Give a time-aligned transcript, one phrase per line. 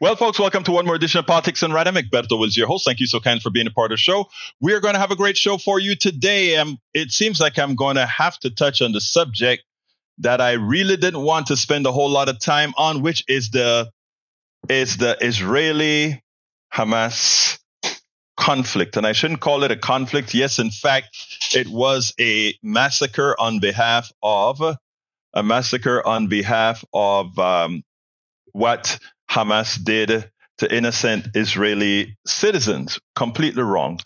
[0.00, 1.84] Well, folks, welcome to one more edition of Politics Done Right.
[1.84, 2.84] Egberto Willies your host.
[2.84, 4.28] Thank you so kind for being a part of the show.
[4.60, 6.56] We are going to have a great show for you today.
[6.56, 9.64] Um, it seems like I'm going to have to touch on the subject
[10.18, 13.50] that I really didn't want to spend a whole lot of time on, which is
[13.50, 13.90] the
[14.68, 16.22] is the Israeli
[16.72, 17.58] Hamas
[18.36, 18.96] conflict.
[18.96, 20.32] And I shouldn't call it a conflict.
[20.32, 21.08] Yes, in fact,
[21.56, 24.60] it was a massacre on behalf of
[25.34, 27.82] a massacre on behalf of um,
[28.52, 29.00] what
[29.30, 32.98] Hamas did to innocent Israeli citizens.
[33.14, 34.00] Completely wrong.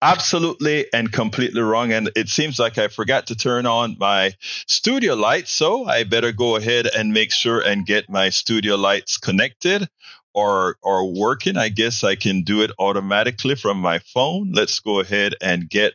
[0.00, 1.92] Absolutely and completely wrong.
[1.92, 4.32] And it seems like I forgot to turn on my
[4.66, 5.52] studio lights.
[5.52, 9.88] So I better go ahead and make sure and get my studio lights connected
[10.34, 11.56] or or working.
[11.56, 14.52] I guess I can do it automatically from my phone.
[14.52, 15.94] Let's go ahead and get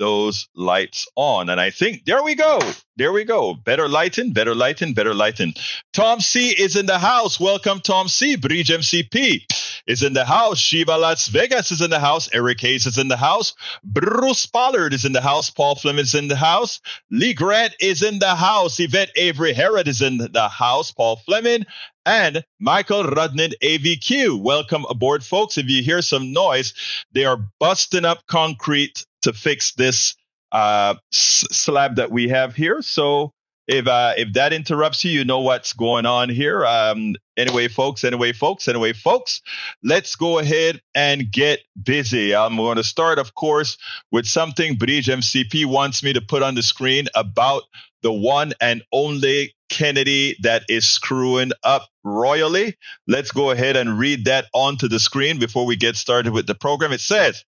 [0.00, 1.48] those lights on.
[1.48, 2.58] And I think there we go.
[2.96, 3.54] There we go.
[3.54, 5.54] Better lighting, better lighting, better lighting.
[5.92, 7.38] Tom C is in the house.
[7.38, 8.34] Welcome, Tom C.
[8.34, 9.44] Bridge MCP
[9.86, 10.58] is in the house.
[10.58, 12.28] Shiva Las Vegas is in the house.
[12.32, 13.54] Eric Hayes is in the house.
[13.84, 15.50] Bruce Pollard is in the house.
[15.50, 16.80] Paul Fleming is in the house.
[17.10, 18.80] Lee Grant is in the house.
[18.80, 20.90] Yvette Avery Herod is in the house.
[20.90, 21.66] Paul Fleming
[22.06, 24.40] and Michael Rudnin AVQ.
[24.40, 25.58] Welcome aboard, folks.
[25.58, 26.72] If you hear some noise,
[27.12, 30.14] they are busting up concrete to fix this
[30.52, 32.82] uh, slab that we have here.
[32.82, 33.32] So
[33.70, 36.66] if uh, if that interrupts you, you know what's going on here.
[36.66, 38.02] Um, anyway, folks.
[38.02, 38.66] Anyway, folks.
[38.66, 39.42] Anyway, folks.
[39.84, 42.34] Let's go ahead and get busy.
[42.34, 43.78] I'm going to start, of course,
[44.10, 47.62] with something Bridge MCP wants me to put on the screen about
[48.02, 52.76] the one and only Kennedy that is screwing up royally.
[53.06, 56.56] Let's go ahead and read that onto the screen before we get started with the
[56.56, 56.92] program.
[56.92, 57.44] It says.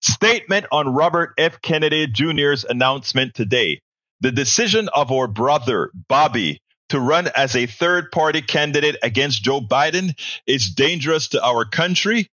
[0.00, 1.60] Statement on Robert F.
[1.62, 3.80] Kennedy Jr.'s announcement today.
[4.20, 9.60] The decision of our brother, Bobby, to run as a third party candidate against Joe
[9.60, 10.14] Biden
[10.46, 12.28] is dangerous to our country.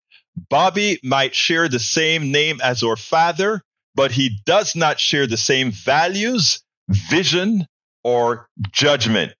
[0.49, 3.61] Bobby might share the same name as our father,
[3.95, 7.65] but he does not share the same values, vision,
[8.03, 9.33] or judgment.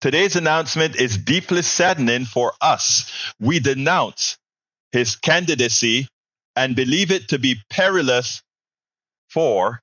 [0.00, 3.10] Today's announcement is deeply saddening for us.
[3.40, 4.36] We denounce
[4.92, 6.06] his candidacy
[6.56, 8.42] and believe it to be perilous
[9.28, 9.82] for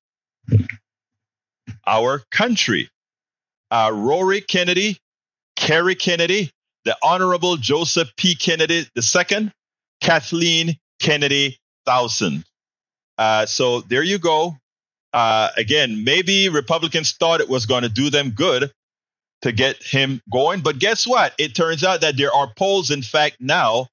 [1.85, 2.89] our country.
[3.72, 4.97] Uh, Rory Kennedy,
[5.56, 6.51] Kerry Kennedy,
[6.85, 8.35] the Honorable Joseph P.
[8.35, 9.51] Kennedy II,
[10.01, 12.44] Kathleen Kennedy Townsend.
[13.17, 14.57] Uh, so there you go.
[15.13, 18.72] Uh, again, maybe Republicans thought it was going to do them good
[19.44, 20.62] to get him going.
[20.62, 21.33] But guess what?
[21.38, 23.88] It turns out that there are polls, in fact, now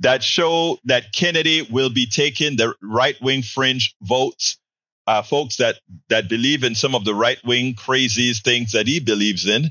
[0.00, 4.58] that show that Kennedy will be taking the right wing fringe votes,
[5.06, 9.00] uh, folks that that believe in some of the right wing craziest things that he
[9.00, 9.70] believes in,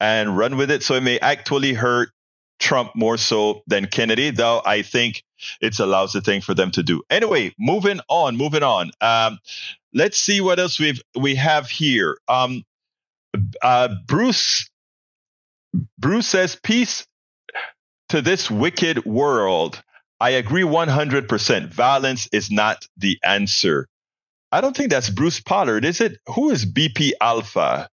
[0.00, 0.82] and run with it.
[0.82, 2.10] So it may actually hurt
[2.58, 5.24] Trump more so than Kennedy, though I think
[5.60, 7.02] it's a lousy thing for them to do.
[7.10, 8.90] Anyway, moving on, moving on.
[9.00, 9.38] Um,
[9.92, 12.16] let's see what else we've we have here.
[12.28, 12.62] Um,
[13.62, 14.70] uh, Bruce
[15.98, 17.06] Bruce says peace
[18.10, 19.82] to this wicked world.
[20.20, 21.68] I agree 100%.
[21.72, 23.88] Violence is not the answer.
[24.52, 26.18] I don't think that's Bruce Pollard, is it?
[26.28, 27.88] Who is BP Alpha?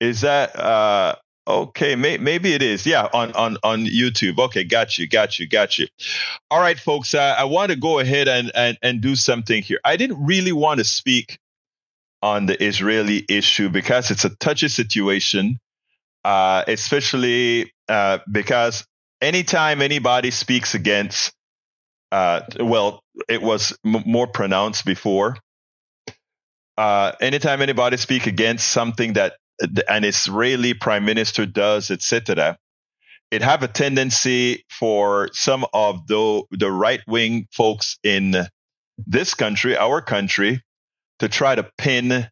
[0.00, 1.14] Is that uh
[1.46, 2.86] okay, may, maybe it is.
[2.86, 4.38] Yeah, on on on YouTube.
[4.38, 5.86] Okay, got you, got you, got you.
[6.50, 9.80] All right, folks, uh, I want to go ahead and, and and do something here.
[9.84, 11.38] I didn't really want to speak
[12.22, 15.58] on the Israeli issue because it's a touchy situation,
[16.24, 18.86] uh, especially uh, because
[19.24, 21.32] anytime anybody speaks against,
[22.12, 25.36] uh, well, it was m- more pronounced before.
[26.76, 29.34] Uh, anytime anybody speak against something that
[29.88, 32.58] an Israeli prime minister does, etc.,
[33.30, 38.36] it have a tendency for some of the the right wing folks in
[38.98, 40.62] this country, our country,
[41.20, 42.28] to try to pin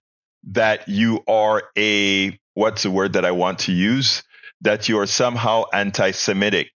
[0.52, 4.22] that you are a what's the word that I want to use
[4.62, 6.70] that you are somehow anti-Semitic.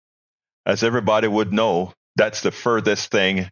[0.66, 3.50] As everybody would know, that's the furthest thing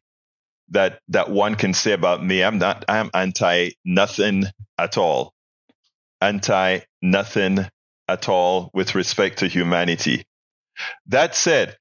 [0.71, 2.43] that that one can say about me.
[2.45, 2.85] I'm not.
[2.89, 4.45] I'm anti nothing
[4.79, 5.33] at all.
[6.21, 7.67] Anti nothing
[8.09, 10.25] at all with respect to humanity.
[11.09, 11.77] That said,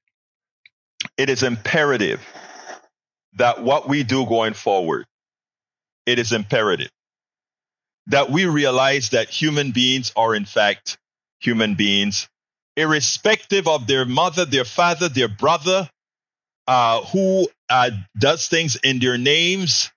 [1.16, 2.22] it is imperative
[3.34, 5.06] that what we do going forward,
[6.06, 6.90] it is imperative
[8.08, 10.98] that we realize that human beings are in fact
[11.40, 12.28] human beings,
[12.76, 15.88] irrespective of their mother, their father, their brother,
[16.66, 19.90] uh, who uh, does things in their names,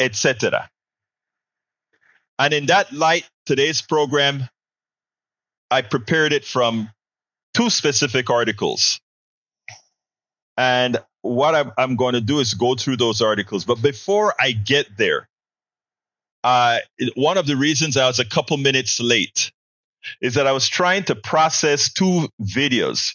[0.00, 0.68] etc.
[2.38, 4.48] And in that light, today's program,
[5.70, 6.90] I prepared it from
[7.54, 9.00] two specific articles.
[10.56, 13.64] And what I'm, I'm going to do is go through those articles.
[13.64, 15.28] But before I get there,
[16.44, 16.78] uh,
[17.16, 19.50] one of the reasons I was a couple minutes late
[20.20, 23.14] is that I was trying to process two videos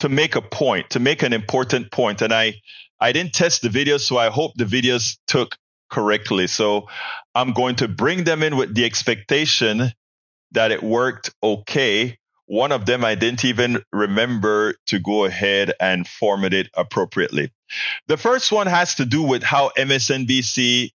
[0.00, 2.54] to make a point, to make an important point, and I
[3.00, 5.56] I didn't test the videos, so I hope the videos took
[5.90, 6.46] correctly.
[6.46, 6.88] So
[7.34, 9.92] I'm going to bring them in with the expectation
[10.52, 12.18] that it worked okay.
[12.46, 17.52] One of them I didn't even remember to go ahead and format it appropriately.
[18.08, 20.90] The first one has to do with how MSNBC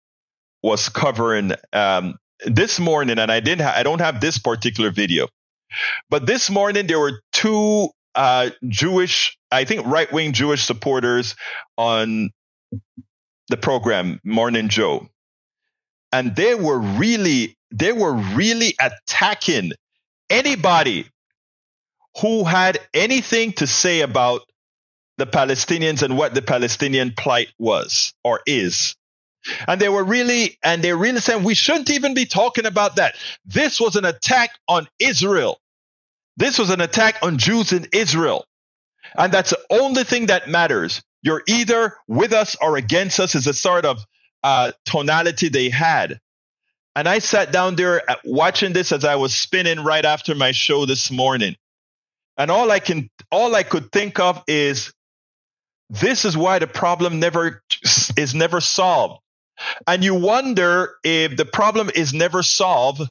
[0.62, 5.28] was covering um, this morning, and I didn't, ha- I don't have this particular video,
[6.10, 11.34] but this morning there were two uh, Jewish, I think right wing Jewish supporters
[11.76, 12.30] on
[13.48, 15.08] the program Morning Joe,
[16.12, 19.72] and they were really, they were really attacking
[20.30, 21.06] anybody
[22.20, 24.42] who had anything to say about
[25.16, 28.94] the Palestinians and what the Palestinian plight was or is.
[29.68, 33.14] And they were really, and they really saying we shouldn't even be talking about that.
[33.44, 35.58] This was an attack on Israel.
[36.36, 38.46] This was an attack on Jews in Israel.
[39.16, 41.02] And that's the only thing that matters.
[41.22, 44.04] You're either with us or against us is a sort of
[44.42, 46.18] uh, tonality they had.
[46.96, 50.86] And I sat down there watching this as I was spinning right after my show
[50.86, 51.56] this morning.
[52.36, 54.92] And all I can, all I could think of is
[55.90, 57.62] this is why the problem never
[58.16, 59.20] is never solved.
[59.86, 63.02] And you wonder if the problem is never solved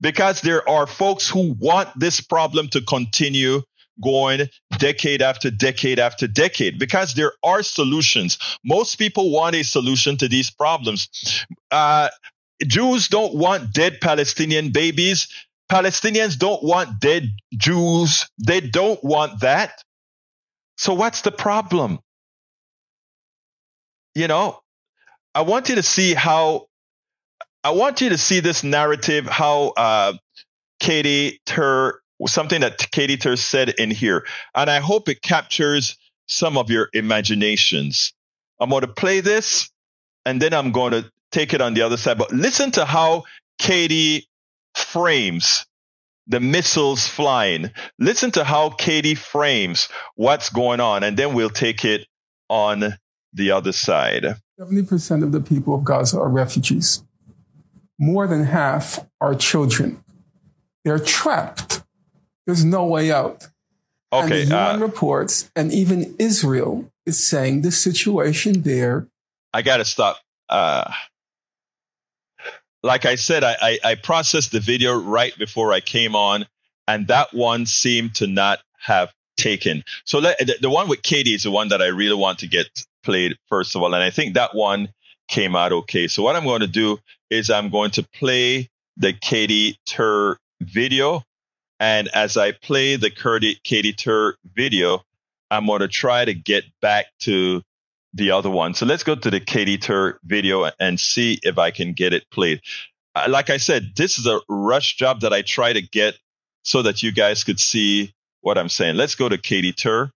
[0.00, 3.62] because there are folks who want this problem to continue
[4.02, 4.48] going
[4.78, 8.38] decade after decade after decade because there are solutions.
[8.64, 11.08] Most people want a solution to these problems.
[11.70, 12.08] Uh,
[12.66, 15.28] Jews don't want dead Palestinian babies.
[15.70, 18.28] Palestinians don't want dead Jews.
[18.38, 19.82] They don't want that.
[20.76, 22.00] So what's the problem?
[24.14, 24.60] You know,
[25.34, 26.66] I want you to see how
[27.64, 30.12] I want you to see this narrative, how uh,
[30.80, 35.96] Katie Tur, something that Katie Tur said in here, and I hope it captures
[36.26, 38.12] some of your imaginations.
[38.60, 39.70] I'm going to play this,
[40.26, 42.18] and then I'm going to take it on the other side.
[42.18, 43.24] But listen to how
[43.58, 44.28] Katie
[44.74, 45.66] frames
[46.26, 47.70] the missiles flying.
[47.98, 52.06] Listen to how Katie frames what's going on, and then we'll take it
[52.48, 52.96] on
[53.32, 54.36] the other side.
[54.58, 57.02] 70% of the people of Gaza are refugees.
[57.98, 60.02] More than half are children.
[60.84, 61.82] They're trapped.
[62.46, 63.48] There's no way out.
[64.12, 64.42] Okay.
[64.42, 69.08] And the UN uh, reports, and even Israel is saying the situation there.
[69.52, 70.18] I got to stop.
[70.48, 70.90] Uh,
[72.82, 76.46] like I said, I, I, I processed the video right before I came on,
[76.86, 79.82] and that one seemed to not have taken.
[80.04, 82.46] So let, the, the one with Katie is the one that I really want to
[82.46, 82.68] get
[83.04, 84.88] played first of all, and I think that one
[85.28, 86.08] came out okay.
[86.08, 86.98] So what I'm going to do
[87.30, 91.22] is I'm going to play the Katie Tur video,
[91.80, 95.02] and as I play the Katie Tur video,
[95.50, 97.62] I'm going to try to get back to
[98.14, 98.74] the other one.
[98.74, 102.24] So let's go to the Katie Tur video and see if I can get it
[102.30, 102.60] played.
[103.14, 106.16] Uh, like I said, this is a rush job that I try to get
[106.62, 108.96] so that you guys could see what I'm saying.
[108.96, 110.10] Let's go to Katie Tur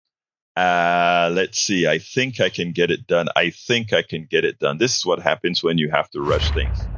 [0.58, 1.88] uh, let's see.
[1.88, 3.28] I think I can get it done.
[3.36, 4.78] I think I can get it done.
[4.78, 6.88] This is what happens when you have to rush things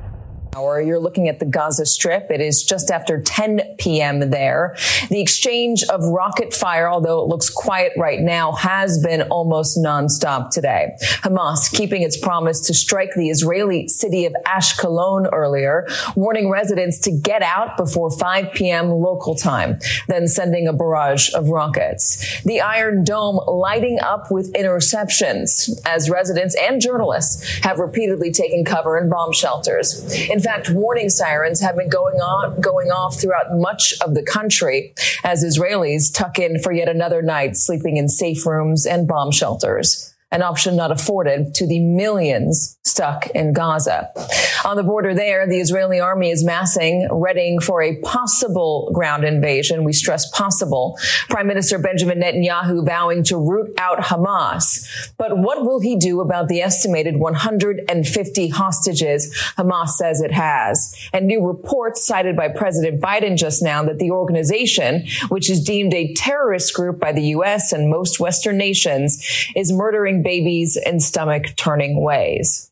[0.57, 0.81] hour.
[0.81, 2.31] You're looking at the Gaza Strip.
[2.31, 4.31] It is just after 10 p.m.
[4.31, 4.77] there.
[5.09, 10.51] The exchange of rocket fire, although it looks quiet right now, has been almost nonstop
[10.51, 10.97] today.
[11.23, 17.13] Hamas keeping its promise to strike the Israeli city of Ashkelon earlier, warning residents to
[17.13, 18.91] get out before 5 p.m.
[18.91, 19.79] local time,
[20.09, 22.43] then sending a barrage of rockets.
[22.43, 28.99] The Iron Dome lighting up with interceptions as residents and journalists have repeatedly taken cover
[28.99, 30.01] in bomb shelters.
[30.29, 34.23] In in fact, warning sirens have been going on, going off throughout much of the
[34.23, 39.33] country as Israelis tuck in for yet another night sleeping in safe rooms and bomb
[39.33, 44.11] shelters an option not afforded to the millions stuck in Gaza.
[44.65, 49.85] On the border there, the Israeli army is massing, readying for a possible ground invasion.
[49.85, 50.99] We stress possible.
[51.29, 55.13] Prime Minister Benjamin Netanyahu vowing to root out Hamas.
[55.17, 60.95] But what will he do about the estimated 150 hostages Hamas says it has?
[61.13, 65.95] And new reports cited by President Biden just now that the organization, which is deemed
[65.95, 67.73] a terrorist group by the U.S.
[67.73, 69.25] and most Western nations,
[69.57, 72.70] is murdering babies in stomach turning ways.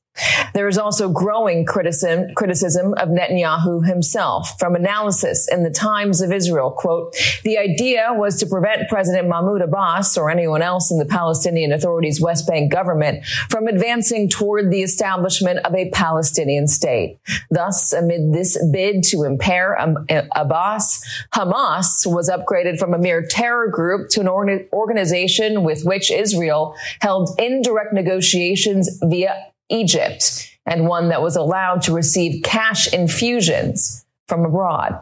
[0.54, 6.32] There is also growing criticism, criticism of Netanyahu himself from analysis in the Times of
[6.32, 6.70] Israel.
[6.70, 11.72] Quote, the idea was to prevent President Mahmoud Abbas or anyone else in the Palestinian
[11.72, 17.18] Authority's West Bank government from advancing toward the establishment of a Palestinian state.
[17.50, 19.74] Thus, amid this bid to impair
[20.34, 24.28] Abbas, Hamas was upgraded from a mere terror group to an
[24.72, 31.92] organization with which Israel held indirect negotiations via Egypt and one that was allowed to
[31.92, 34.98] receive cash infusions from abroad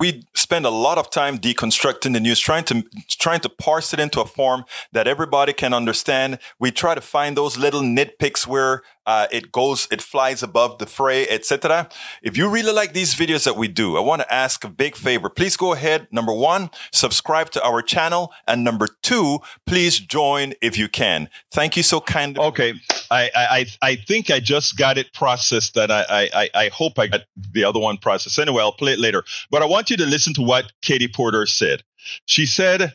[0.00, 4.00] we spend a lot of time deconstructing the news, trying to trying to parse it
[4.00, 6.38] into a form that everybody can understand.
[6.58, 10.86] We try to find those little nitpicks where uh, it goes, it flies above the
[10.86, 11.88] fray, etc.
[12.22, 14.96] If you really like these videos that we do, I want to ask a big
[14.96, 15.28] favor.
[15.28, 16.08] Please go ahead.
[16.10, 21.28] Number one, subscribe to our channel, and number two, please join if you can.
[21.52, 22.42] Thank you so kindly.
[22.44, 22.74] Okay,
[23.10, 25.74] I I I think I just got it processed.
[25.74, 28.38] That I I I hope I got the other one processed.
[28.38, 29.22] Anyway, I'll play it later.
[29.50, 31.82] But I want you to listen to what Katie Porter said.
[32.26, 32.94] She said.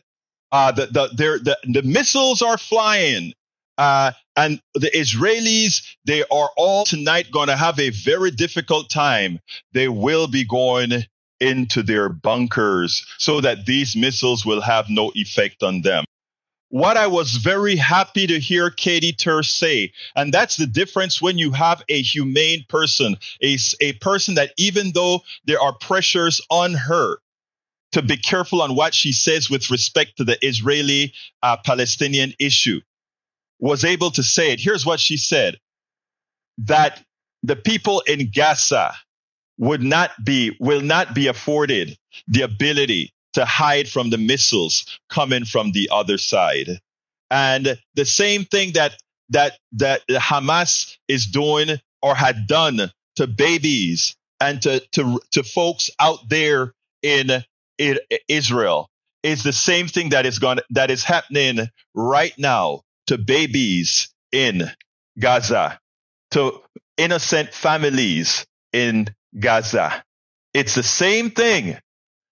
[0.52, 3.32] Uh, the, the, the, the missiles are flying
[3.80, 9.40] uh, and the Israelis, they are all tonight going to have a very difficult time.
[9.72, 11.04] They will be going
[11.40, 16.04] into their bunkers so that these missiles will have no effect on them.
[16.68, 21.38] What I was very happy to hear Katie Tur say, and that's the difference when
[21.38, 26.74] you have a humane person, a, a person that even though there are pressures on
[26.74, 27.16] her,
[27.92, 32.82] to be careful on what she says with respect to the Israeli uh, Palestinian issue
[33.60, 34.60] was able to say it.
[34.60, 35.58] Here's what she said
[36.58, 37.02] that
[37.42, 38.94] the people in Gaza
[39.58, 45.44] would not be, will not be afforded the ability to hide from the missiles coming
[45.44, 46.80] from the other side.
[47.30, 48.96] And the same thing that,
[49.28, 55.90] that, that Hamas is doing or had done to babies and to, to, to folks
[56.00, 57.30] out there in,
[57.78, 57.98] in
[58.28, 58.88] Israel
[59.22, 64.70] is the same thing that is going, that is happening right now to babies in
[65.18, 65.80] Gaza,
[66.30, 66.60] to
[66.96, 70.04] innocent families in Gaza.
[70.54, 71.76] It's the same thing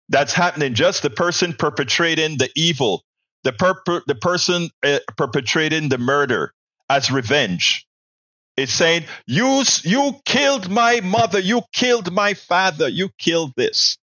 [0.09, 0.75] that's happening.
[0.75, 3.03] Just the person perpetrating the evil,
[3.43, 6.53] the, per- the person uh, perpetrating the murder
[6.89, 7.85] as revenge.
[8.57, 11.41] It's saying, you, you killed my mother.
[11.41, 12.89] You killed my father.
[12.89, 13.99] You killed this.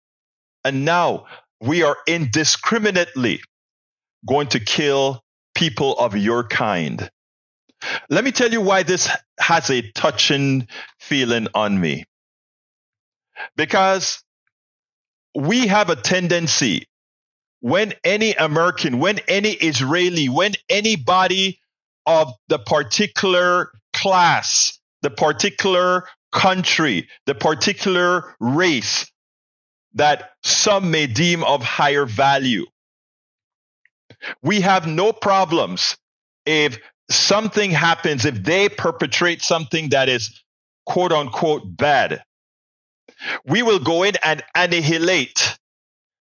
[0.65, 1.27] And now
[1.61, 3.43] we are indiscriminately
[4.27, 5.24] going to kill
[5.55, 7.11] people of your kind.
[8.09, 9.09] Let me tell you why this
[9.39, 10.69] has a touching
[10.99, 12.05] feeling on me.
[13.57, 14.23] Because
[15.35, 16.87] we have a tendency
[17.61, 21.59] when any American, when any Israeli, when anybody
[22.07, 29.11] of the particular class, the particular country, the particular race
[29.95, 32.67] that some may deem of higher value,
[34.43, 35.97] we have no problems
[36.47, 36.79] if
[37.11, 40.43] something happens, if they perpetrate something that is
[40.87, 42.23] quote unquote bad.
[43.47, 45.59] We will go in and annihilate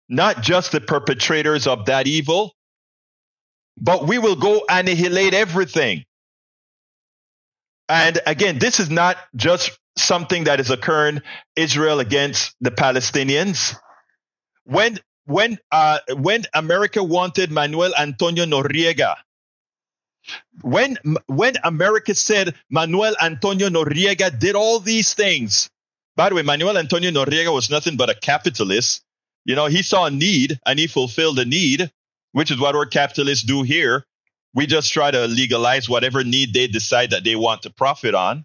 [0.08, 2.54] not just the perpetrators of that evil,
[3.78, 6.04] but we will go annihilate everything.
[7.88, 11.22] And again, this is not just something that is occurring
[11.56, 13.74] Israel against the Palestinians.
[14.64, 19.16] When when uh, when America wanted Manuel Antonio Noriega,
[20.62, 25.70] when when America said Manuel Antonio Noriega did all these things.
[26.16, 29.02] By the way, Manuel Antonio Noriega was nothing but a capitalist.
[29.44, 31.90] You know, he saw a need and he fulfilled the need,
[32.32, 34.04] which is what our capitalists do here.
[34.54, 38.44] We just try to legalize whatever need they decide that they want to profit on.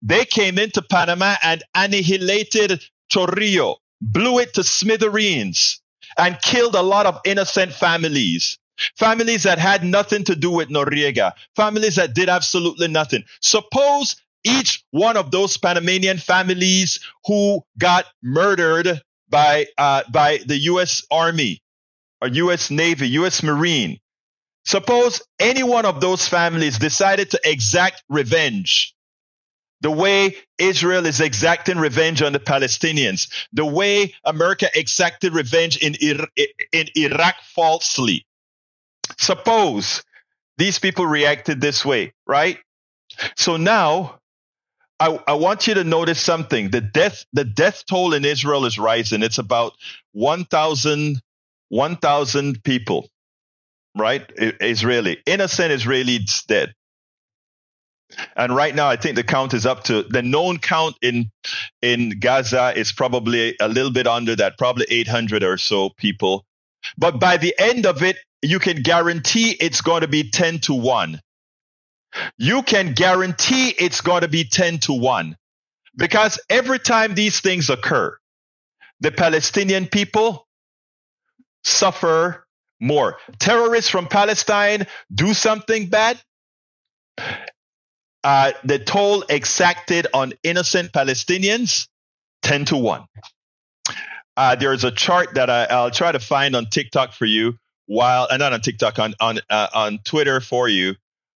[0.00, 3.76] They came into Panama and annihilated Chorrillo,
[4.12, 5.80] blew it to smithereens,
[6.18, 8.58] and killed a lot of innocent families.
[8.98, 13.22] Families that had nothing to do with Noriega, families that did absolutely nothing.
[13.40, 21.04] Suppose each one of those Panamanian families who got murdered by uh, by the U.S.
[21.10, 21.62] Army
[22.20, 22.70] or U.S.
[22.70, 23.42] Navy, U.S.
[23.42, 23.98] Marine.
[24.66, 28.93] Suppose any one of those families decided to exact revenge
[29.80, 35.94] the way Israel is exacting revenge on the Palestinians, the way America exacted revenge in,
[36.72, 38.26] in Iraq falsely.
[39.18, 40.02] Suppose
[40.56, 42.58] these people reacted this way, right?
[43.36, 44.20] So now
[44.98, 46.70] I, I, want you to notice something.
[46.70, 49.22] The death, the death toll in Israel is rising.
[49.22, 49.74] It's about
[50.12, 51.20] 1,000
[51.68, 51.98] 1,
[52.62, 53.08] people,
[53.96, 54.24] right?
[54.36, 56.74] Israeli, innocent Israelis dead.
[58.36, 61.30] And right now, I think the count is up to the known count in
[61.82, 66.44] in Gaza is probably a little bit under that, probably 800 or so people.
[66.96, 70.74] But by the end of it, you can guarantee it's going to be 10 to
[70.74, 71.20] 1.
[72.38, 75.36] You can guarantee it's going to be 10 to 1
[75.96, 78.16] because every time these things occur,
[79.00, 80.46] the Palestinian people
[81.64, 82.46] suffer
[82.80, 83.18] more.
[83.38, 86.20] Terrorists from Palestine do something bad.
[88.24, 91.88] Uh, the toll exacted on innocent Palestinians
[92.42, 93.04] 10 to 1.
[94.36, 98.26] Uh, there's a chart that I, will try to find on TikTok for you while,
[98.30, 100.94] and uh, not on TikTok, on, on, uh, on Twitter for you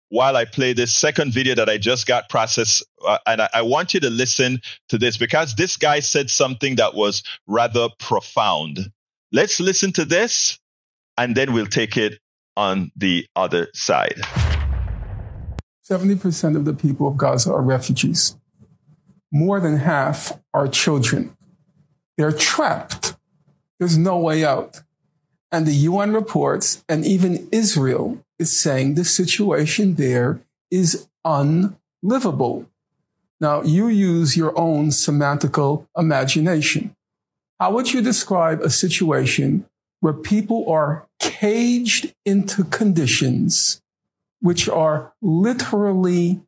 [0.09, 2.83] while I play this second video that I just got processed.
[3.05, 6.77] Uh, and I, I, want you to listen to this because this guy said something
[6.77, 8.79] that was rather profound.
[9.31, 10.57] Let's listen to this
[11.15, 12.19] and then we'll take it
[12.57, 14.19] on the other side.
[15.89, 18.37] 70% of the people of Gaza are refugees.
[19.31, 21.35] More than half are children.
[22.17, 23.15] They're trapped.
[23.79, 24.81] There's no way out.
[25.51, 32.67] And the UN reports, and even Israel is saying the situation there is unlivable.
[33.41, 36.95] Now, you use your own semantical imagination.
[37.59, 39.65] How would you describe a situation
[40.01, 43.81] where people are caged into conditions
[44.41, 46.41] which are literally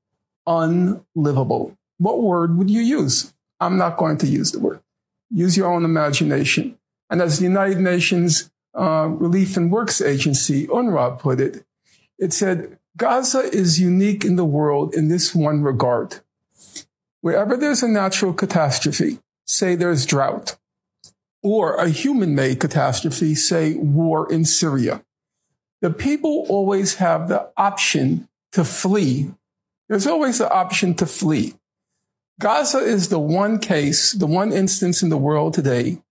[0.48, 1.78] unlivable.
[1.98, 3.34] What word would you use?
[3.60, 4.82] I'm not going to use the word.
[5.30, 6.78] Use your own imagination.
[7.10, 11.66] And as the United Nations uh, Relief and Works Agency, UNRWA, put it,
[12.18, 16.22] it said, Gaza is unique in the world in this one regard.
[17.22, 20.58] Wherever there's a natural catastrophe, say there's drought,
[21.44, 25.04] or a human made catastrophe, say war in Syria,
[25.82, 29.32] the people always have the option to flee.
[29.90, 31.56] There's always the option to flee.
[32.40, 36.02] Gaza is the one case, the one instance in the world today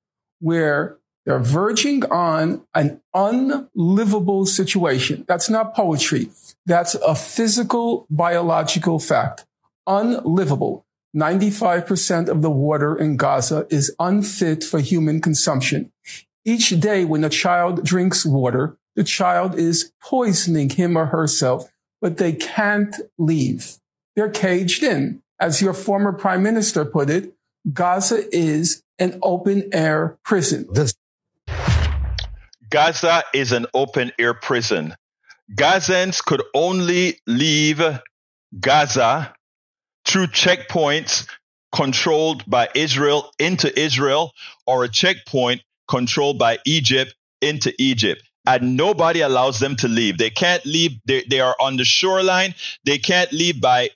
[0.41, 5.25] where they're verging on an unlivable situation.
[5.29, 6.31] That's not poetry.
[6.67, 9.45] That's a physical, biological fact.
[9.87, 10.87] Unlivable.
[11.15, 15.93] 95% of the water in Gaza is unfit for human consumption.
[16.45, 22.19] Each day when a child drinks water, the child is poisoning him or herself, but
[22.19, 23.79] they can't leave.
[24.17, 25.23] They're caged in.
[25.41, 27.35] As your former prime minister put it,
[27.73, 30.67] Gaza is an open air prison.
[30.73, 30.95] This-
[32.69, 34.95] Gaza is an open air prison.
[35.55, 37.83] Gazans could only leave
[38.59, 39.35] Gaza
[40.05, 41.27] through checkpoints
[41.73, 44.33] controlled by Israel into Israel
[44.67, 50.19] or a checkpoint controlled by Egypt into Egypt and nobody allows them to leave.
[50.19, 50.93] They can't leave.
[51.05, 52.55] They, they are on the shoreline.
[52.85, 53.91] They can't leave by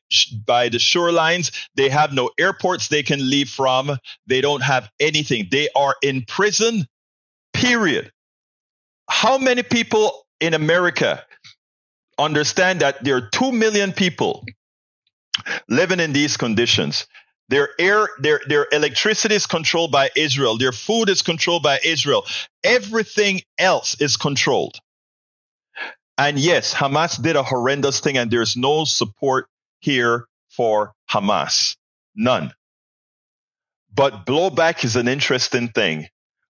[0.46, 1.50] by the shorelines.
[1.74, 3.96] They have no airports they can leave from.
[4.26, 5.48] They don't have anything.
[5.50, 6.86] They are in prison.
[7.52, 8.12] Period.
[9.08, 11.24] How many people in America
[12.18, 14.44] understand that there are two million people
[15.68, 17.06] living in these conditions?
[17.48, 20.56] Their air, their, their electricity is controlled by Israel.
[20.56, 22.24] Their food is controlled by Israel.
[22.62, 24.76] Everything else is controlled.
[26.16, 29.48] And yes, Hamas did a horrendous thing and there's no support
[29.80, 31.76] here for Hamas.
[32.14, 32.52] None.
[33.92, 36.06] But blowback is an interesting thing.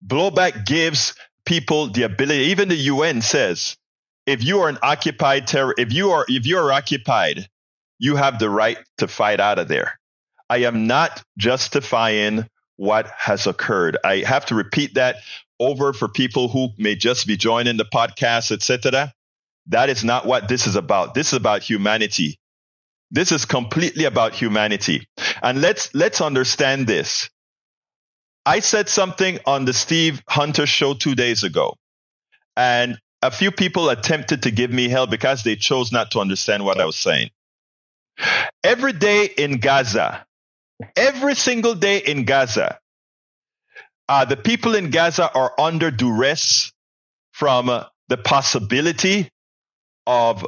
[0.07, 3.77] Blowback gives people the ability, even the UN says,
[4.27, 7.49] if you are an occupied terror, if you are, if you are occupied,
[7.99, 9.99] you have the right to fight out of there.
[10.49, 13.97] I am not justifying what has occurred.
[14.05, 15.17] I have to repeat that
[15.61, 19.13] over for people who may just be joining the podcast, etc.
[19.67, 21.15] That is not what this is about.
[21.15, 22.39] This is about humanity.
[23.11, 25.07] This is completely about humanity.
[25.43, 27.29] And let's let's understand this.
[28.45, 31.77] I said something on the Steve Hunter show 2 days ago.
[32.57, 36.65] And a few people attempted to give me hell because they chose not to understand
[36.65, 37.31] what I was saying.
[38.65, 40.27] Every day in Gaza,
[40.97, 42.79] Every single day in Gaza,
[44.09, 46.73] uh, the people in Gaza are under duress
[47.33, 49.31] from uh, the possibility
[50.07, 50.47] of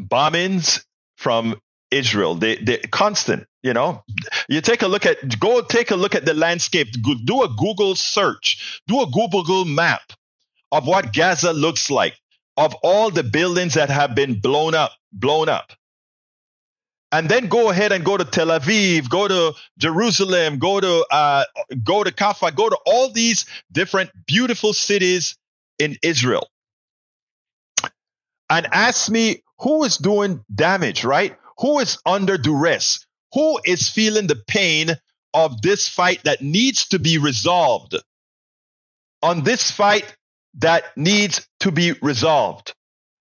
[0.00, 0.84] bombings
[1.16, 1.56] from
[1.90, 2.34] Israel.
[2.34, 4.02] They, they constant, you know.
[4.48, 6.88] You take a look at go take a look at the landscape.
[7.24, 8.80] Do a Google search.
[8.86, 10.12] Do a Google map
[10.72, 12.14] of what Gaza looks like.
[12.56, 15.72] Of all the buildings that have been blown up, blown up
[17.14, 21.44] and then go ahead and go to Tel Aviv, go to Jerusalem, go to uh,
[21.84, 25.36] go to Kaffa, go to all these different beautiful cities
[25.78, 26.48] in Israel,
[28.50, 31.36] and ask me who is doing damage, right?
[31.58, 33.06] Who is under duress?
[33.34, 34.90] Who is feeling the pain
[35.32, 37.94] of this fight that needs to be resolved?
[39.22, 40.16] On this fight
[40.54, 42.74] that needs to be resolved,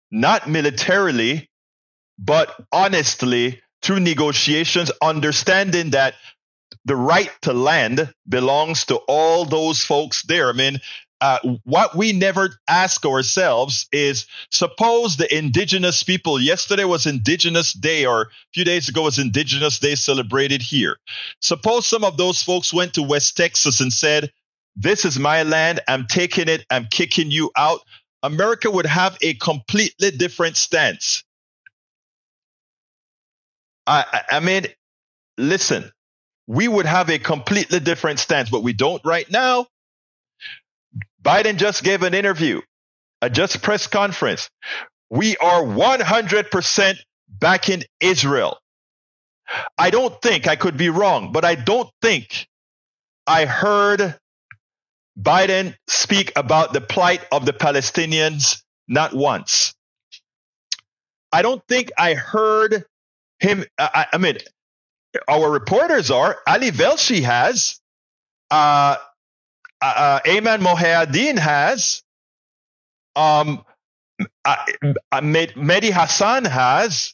[0.10, 1.48] not militarily,
[2.18, 6.16] but honestly through negotiations, understanding that
[6.86, 10.50] the right to land belongs to all those folks there.
[10.50, 10.80] I mean,
[11.22, 18.06] uh, what we never ask ourselves is suppose the indigenous people yesterday was indigenous day
[18.06, 20.98] or a few days ago was indigenous day celebrated here.
[21.40, 24.34] Suppose some of those folks went to west texas and said
[24.76, 27.80] this is my land i'm taking it i'm kicking you out.
[28.22, 31.24] America would have a completely different stance
[33.88, 34.66] i i mean
[35.38, 35.92] listen
[36.48, 39.66] we would have a completely different stance but we don't right now
[41.24, 42.62] Biden just gave an interview,
[43.22, 44.50] a just press conference.
[45.10, 46.98] We are 100%
[47.30, 48.60] backing Israel.
[49.78, 52.48] I don't think I could be wrong, but I don't think
[53.26, 54.18] I heard
[55.20, 59.74] Biden speak about the plight of the Palestinians not once.
[61.32, 62.86] I don't think I heard
[63.40, 63.66] him.
[63.78, 64.38] I, I mean,
[65.28, 66.38] our reporters are.
[66.48, 67.80] Ali Velshi has.
[68.50, 68.98] Uh,
[69.82, 72.04] uh, Ayman Mohyeldin has,
[73.16, 73.66] um,
[74.46, 74.56] uh,
[75.12, 77.14] uh Mehdi Hasan has,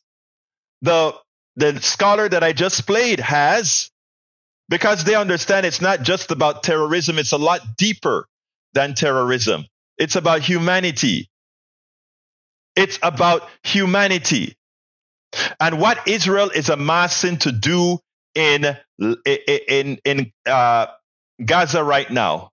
[0.82, 1.16] the
[1.56, 3.90] the scholar that I just played has,
[4.70, 8.28] because they understand it's not just about terrorism; it's a lot deeper
[8.74, 9.66] than terrorism.
[9.98, 11.30] It's about humanity.
[12.76, 14.56] It's about humanity.
[15.60, 18.00] And what Israel is amassing to do
[18.36, 18.78] in
[19.26, 20.88] in in uh,
[21.44, 22.52] Gaza right now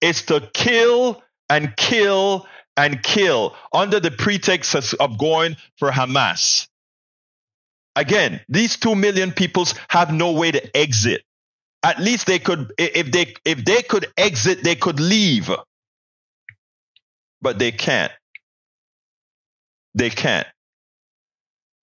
[0.00, 6.68] is to kill and kill and kill under the pretext of going for Hamas.
[7.94, 11.22] Again, these 2 million peoples have no way to exit.
[11.82, 15.50] At least they could if they if they could exit, they could leave.
[17.42, 18.12] But they can't.
[19.94, 20.46] They can't.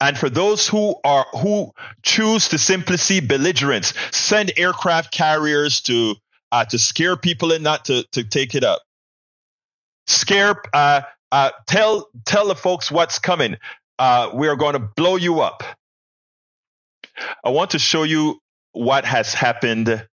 [0.02, 1.72] And for those who are who
[2.04, 6.16] choose to simply see belligerents, send aircraft carriers to
[6.52, 8.82] uh, to scare people and not to, to take it up.
[10.08, 13.58] Scare, uh, uh, tell, tell the folks what's coming.
[13.98, 15.64] Uh, we are going to blow you up.
[17.44, 18.40] I want to show you
[18.72, 20.08] what has happened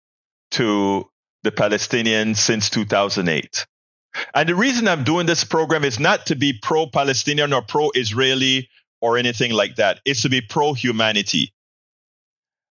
[0.52, 1.10] to
[1.43, 3.65] the Palestinians since 2008.
[4.34, 7.91] And the reason I'm doing this program is not to be pro Palestinian or pro
[7.93, 8.69] Israeli
[9.06, 10.02] or anything like that.
[10.04, 11.54] It's to be pro humanity.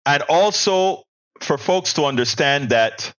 [0.05, 1.03] And also
[1.41, 3.11] for folks to understand that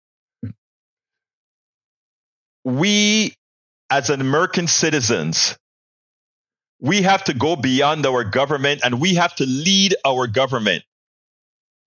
[2.64, 3.34] we
[3.90, 5.58] as an American citizens,
[6.80, 10.84] we have to go beyond our government and we have to lead our government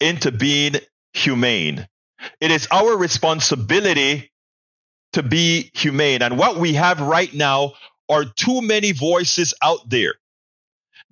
[0.02, 0.76] into being
[1.14, 1.88] humane.
[2.42, 4.30] It is our responsibility
[5.14, 6.22] to be humane.
[6.22, 7.74] And what we have right now
[8.10, 10.16] are too many voices out there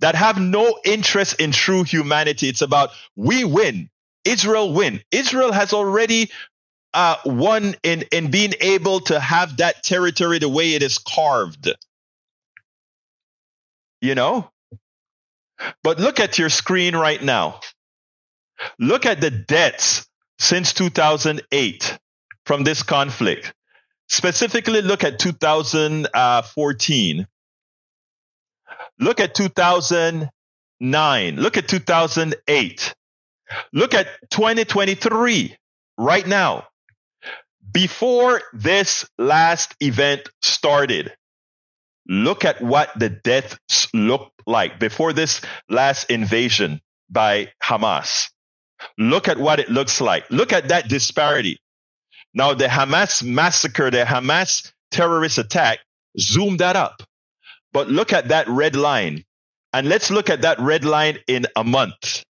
[0.01, 2.49] that have no interest in true humanity.
[2.49, 3.89] It's about we win.
[4.25, 5.01] Israel win.
[5.11, 6.29] Israel has already
[6.93, 11.71] uh, one in in being able to have that territory the way it is carved.
[14.01, 14.49] You know?
[15.83, 17.59] But look at your screen right now.
[18.79, 20.07] Look at the debts
[20.39, 21.99] since 2008
[22.45, 23.53] from this conflict.
[24.09, 27.27] Specifically, look at 2014.
[29.01, 31.35] Look at 2009.
[31.35, 32.95] Look at 2008.
[33.73, 35.57] Look at 2023
[35.97, 36.67] right now
[37.71, 41.13] before this last event started,
[42.07, 48.29] look at what the deaths looked like before this last invasion by Hamas.
[48.97, 50.25] Look at what it looks like.
[50.29, 51.59] Look at that disparity.
[52.33, 55.79] Now, the Hamas massacre, the Hamas terrorist attack,
[56.19, 57.03] zoom that up.
[57.73, 59.23] But look at that red line.
[59.73, 62.23] And let's look at that red line in a month.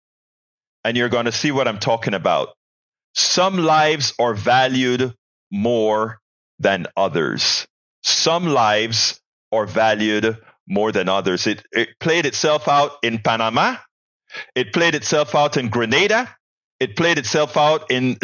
[0.84, 2.50] And you're going to see what I'm talking about.
[3.14, 5.14] Some lives are valued
[5.50, 6.20] more
[6.58, 7.66] than others.
[8.02, 9.20] Some lives
[9.52, 10.36] are valued
[10.68, 11.46] more than others.
[11.46, 13.76] It, it played itself out in Panama.
[14.54, 16.34] It played itself out in Grenada.
[16.78, 18.16] It played itself out in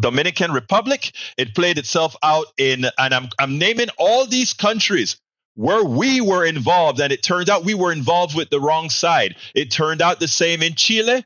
[0.00, 1.12] Dominican Republic.
[1.38, 5.16] It played itself out in, and I'm, I'm naming all these countries
[5.54, 9.36] where we were involved, and it turned out we were involved with the wrong side.
[9.54, 11.24] It turned out the same in Chile.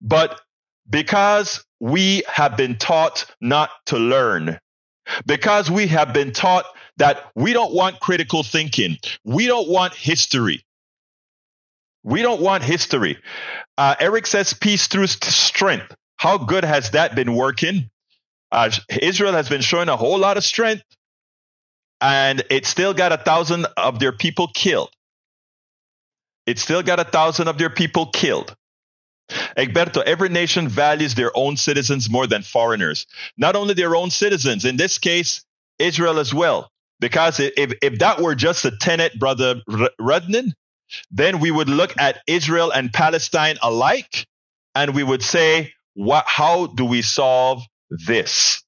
[0.00, 0.40] But
[0.88, 4.58] because we have been taught not to learn.
[5.24, 6.64] Because we have been taught
[6.96, 8.98] that we don't want critical thinking.
[9.24, 10.64] We don't want history.
[12.02, 13.18] We don't want history.
[13.76, 15.94] Uh, Eric says peace through strength.
[16.16, 17.90] How good has that been working?
[18.50, 18.70] Uh,
[19.02, 20.84] Israel has been showing a whole lot of strength,
[22.00, 24.90] and it still got a thousand of their people killed.
[26.46, 28.54] It still got a thousand of their people killed.
[29.56, 33.06] Egberto, every nation values their own citizens more than foreigners.
[33.36, 35.44] Not only their own citizens, in this case,
[35.78, 36.70] Israel as well.
[37.00, 39.60] Because if, if that were just a tenet, Brother
[40.00, 40.52] Rudnan,
[41.10, 44.26] then we would look at Israel and Palestine alike
[44.74, 48.62] and we would say, what, how do we solve this?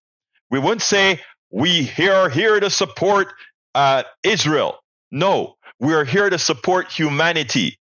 [0.51, 3.33] We wouldn't say, we are here to support
[3.75, 4.79] uh, Israel.
[5.11, 7.79] No, we are here to support humanity.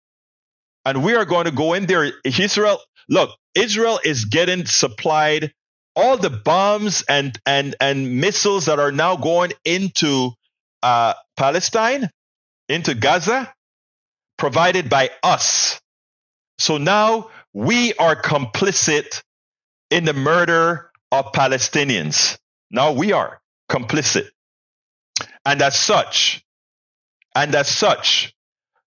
[0.85, 2.11] And we are going to go in there.
[2.25, 5.53] Israel, look, Israel is getting supplied
[5.94, 10.31] all the bombs and, and, and missiles that are now going into
[10.83, 12.11] uh, Palestine,
[12.68, 13.53] into Gaza,
[14.38, 15.81] provided by us.
[16.59, 19.22] So now we are complicit
[19.90, 22.38] in the murder of Palestinians.
[22.70, 23.41] Now we are
[23.72, 24.28] complicit.
[25.44, 26.44] And as such,
[27.35, 28.35] and as such,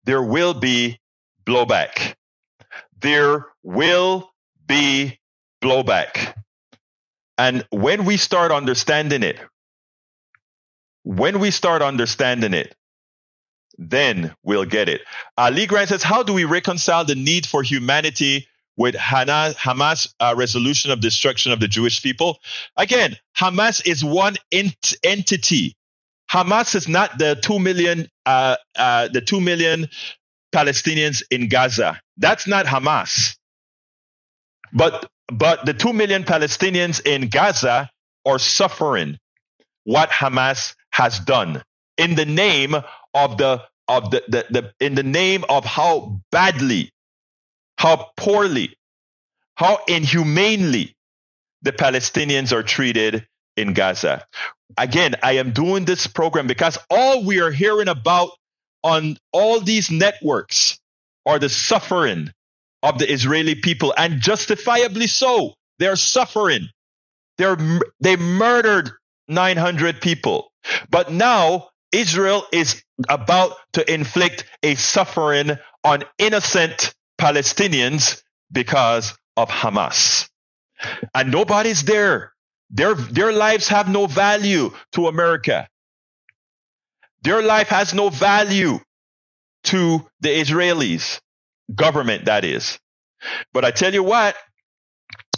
[0.05, 0.99] there will be
[1.45, 2.15] blowback.
[2.99, 4.31] There will
[4.65, 5.19] be
[5.61, 6.33] blowback.
[7.37, 9.39] And when we start understanding it,
[11.03, 12.75] when we start understanding it,
[13.77, 15.01] then we'll get it.
[15.37, 18.47] Uh, Lee Grant says, How do we reconcile the need for humanity
[18.79, 22.39] with Hamas uh, resolution of destruction of the Jewish people?
[22.77, 25.75] Again, Hamas is one ent- entity.
[26.31, 29.89] Hamas is not the two million, uh, uh, the two million
[30.55, 31.99] Palestinians in Gaza.
[32.17, 33.35] That's not Hamas.
[34.73, 37.89] But but the two million Palestinians in Gaza
[38.25, 39.17] are suffering
[39.83, 41.61] what Hamas has done
[41.97, 42.75] in the name
[43.13, 46.91] of the of the, the, the in the name of how badly,
[47.79, 48.75] how poorly,
[49.55, 50.93] how inhumanely
[51.61, 54.25] the Palestinians are treated in Gaza.
[54.77, 58.31] Again, I am doing this program because all we are hearing about
[58.83, 60.77] on all these networks
[61.25, 62.33] are the suffering
[62.83, 65.53] of the Israeli people, and justifiably so.
[65.79, 66.67] They're suffering.
[67.37, 67.57] They're,
[68.01, 68.91] they murdered
[69.29, 70.51] 900 people.
[70.89, 80.29] But now Israel is about to inflict a suffering on innocent Palestinians because of Hamas.
[81.13, 82.33] And nobody's there.
[82.69, 85.67] Their, their lives have no value to America.
[87.23, 88.79] Their life has no value
[89.65, 91.19] to the Israelis
[91.75, 92.79] government, that is.
[93.53, 94.35] But I tell you what,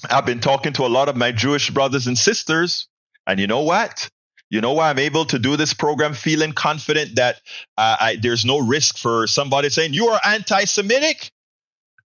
[0.09, 2.87] I've been talking to a lot of my Jewish brothers and sisters,
[3.25, 4.09] and you know what?
[4.49, 7.37] You know why I'm able to do this program feeling confident that
[7.77, 11.31] uh, I, there's no risk for somebody saying you are anti Semitic?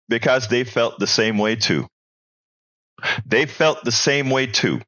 [0.09, 1.87] Because they felt the same way too.
[3.27, 4.81] They felt the same way too.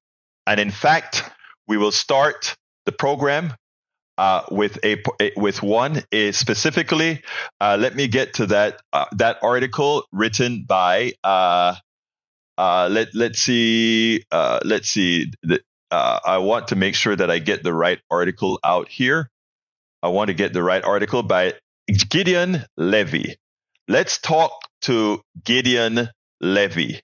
[0.46, 1.22] And in fact,
[1.66, 3.52] we will start the program
[4.18, 5.02] uh, with a
[5.37, 7.22] with one is specifically.
[7.61, 11.12] Uh, let me get to that uh, that article written by.
[11.22, 11.76] Uh,
[12.59, 15.31] uh, let let's see uh, let's see.
[15.90, 19.31] I want to make sure that I get the right article out here.
[20.02, 21.54] I want to get the right article by
[22.11, 23.37] Gideon Levy.
[23.88, 27.01] Let's talk to Gideon Levy,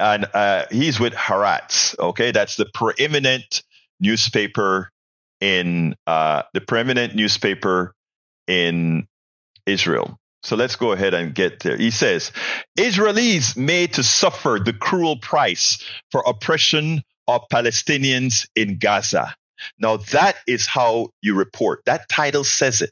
[0.00, 0.26] and
[0.70, 1.96] he's with Haaretz.
[1.98, 3.62] Okay, that's the preeminent
[4.00, 4.90] newspaper
[5.40, 7.94] in uh, the preeminent newspaper
[8.48, 9.06] in
[9.64, 10.18] Israel.
[10.42, 11.76] So let's go ahead and get there.
[11.76, 12.32] He says,
[12.76, 19.34] Israelis made to suffer the cruel price for oppression of Palestinians in Gaza.
[19.78, 21.82] Now that is how you report.
[21.86, 22.90] That title says it.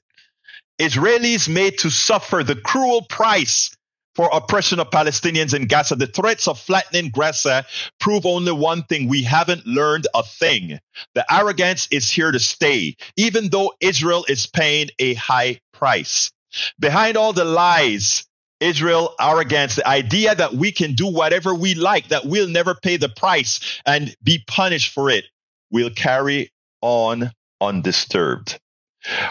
[0.80, 3.70] Israelis made to suffer the cruel price
[4.14, 5.94] for oppression of Palestinians in Gaza.
[5.94, 7.66] The threats of flattening Gaza
[8.00, 9.06] prove only one thing.
[9.06, 10.78] We haven't learned a thing.
[11.14, 16.32] The arrogance is here to stay, even though Israel is paying a high price.
[16.78, 18.24] Behind all the lies,
[18.60, 22.96] Israel arrogance, the idea that we can do whatever we like, that we'll never pay
[22.96, 25.26] the price and be punished for it,
[25.70, 28.58] will carry on undisturbed.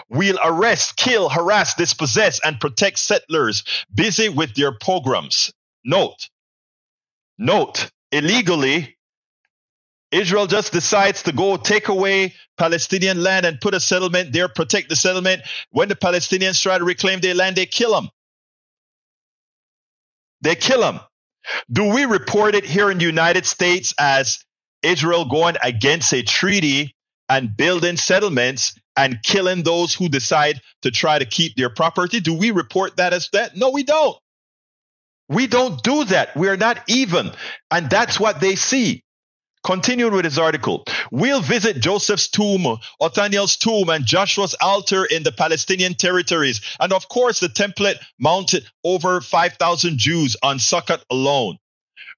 [0.08, 5.52] We'll arrest, kill, harass, dispossess, and protect settlers busy with their pogroms.
[5.84, 6.28] Note,
[7.38, 8.96] note, illegally,
[10.10, 14.88] Israel just decides to go take away Palestinian land and put a settlement there, protect
[14.88, 15.42] the settlement.
[15.70, 18.10] When the Palestinians try to reclaim their land, they kill them.
[20.40, 21.00] They kill them.
[21.70, 24.44] Do we report it here in the United States as
[24.82, 26.94] Israel going against a treaty
[27.30, 32.20] and building settlements and killing those who decide to try to keep their property?
[32.20, 33.56] Do we report that as that?
[33.56, 34.18] No, we don't.
[35.28, 36.36] We don't do that.
[36.36, 37.30] We are not even.
[37.70, 39.04] And that's what they see.
[39.62, 45.32] Continuing with his article, we'll visit Joseph's tomb, Othniel's tomb, and Joshua's altar in the
[45.32, 46.62] Palestinian territories.
[46.80, 51.58] And of course, the Temple mounted over 5,000 Jews on Sukkot alone.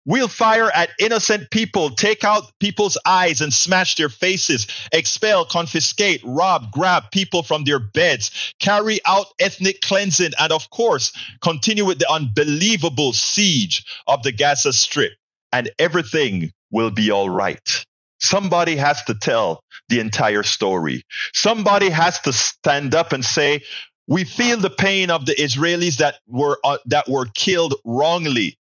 [0.05, 6.21] We'll fire at innocent people, take out people's eyes and smash their faces, expel, confiscate,
[6.25, 12.01] rob, grab people from their beds, carry out ethnic cleansing, and of course, continue with
[12.01, 15.13] the unbelievable siege of the Gaza Strip.
[15.53, 17.85] And everything will be all right.
[18.19, 21.03] Somebody has to tell the entire story.
[21.33, 23.63] Somebody has to stand up and say,
[24.09, 28.59] we feel the pain of the Israelis that were uh, that were killed wrongly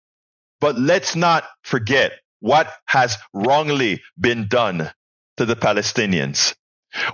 [0.59, 4.91] but let's not forget what has wrongly been done
[5.37, 6.55] to the Palestinians.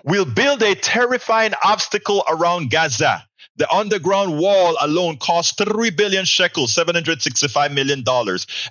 [0.03, 3.25] We'll build a terrifying obstacle around Gaza.
[3.57, 8.03] The underground wall alone cost 3 billion shekels, $765 million,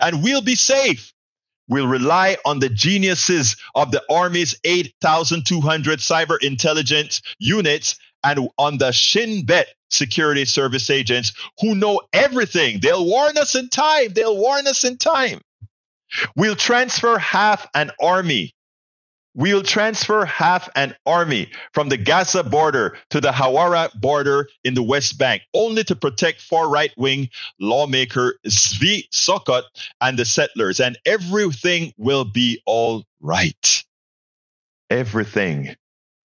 [0.00, 1.12] and we'll be safe.
[1.68, 8.92] We'll rely on the geniuses of the Army's 8,200 cyber intelligence units and on the
[8.92, 12.81] Shin Bet security service agents who know everything.
[12.81, 14.12] They'll warn us in time.
[14.14, 15.40] They'll warn us in time.
[16.37, 18.55] We'll transfer half an army.
[19.35, 24.83] We'll transfer half an army from the Gaza border to the Hawara border in the
[24.83, 27.29] West Bank, only to protect far right wing
[27.61, 29.62] lawmaker Zvi Sukkot
[30.00, 30.81] and the settlers.
[30.81, 33.85] And everything will be all right.
[34.90, 35.76] Everything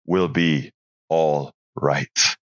[0.06, 0.71] will be
[1.10, 2.38] all right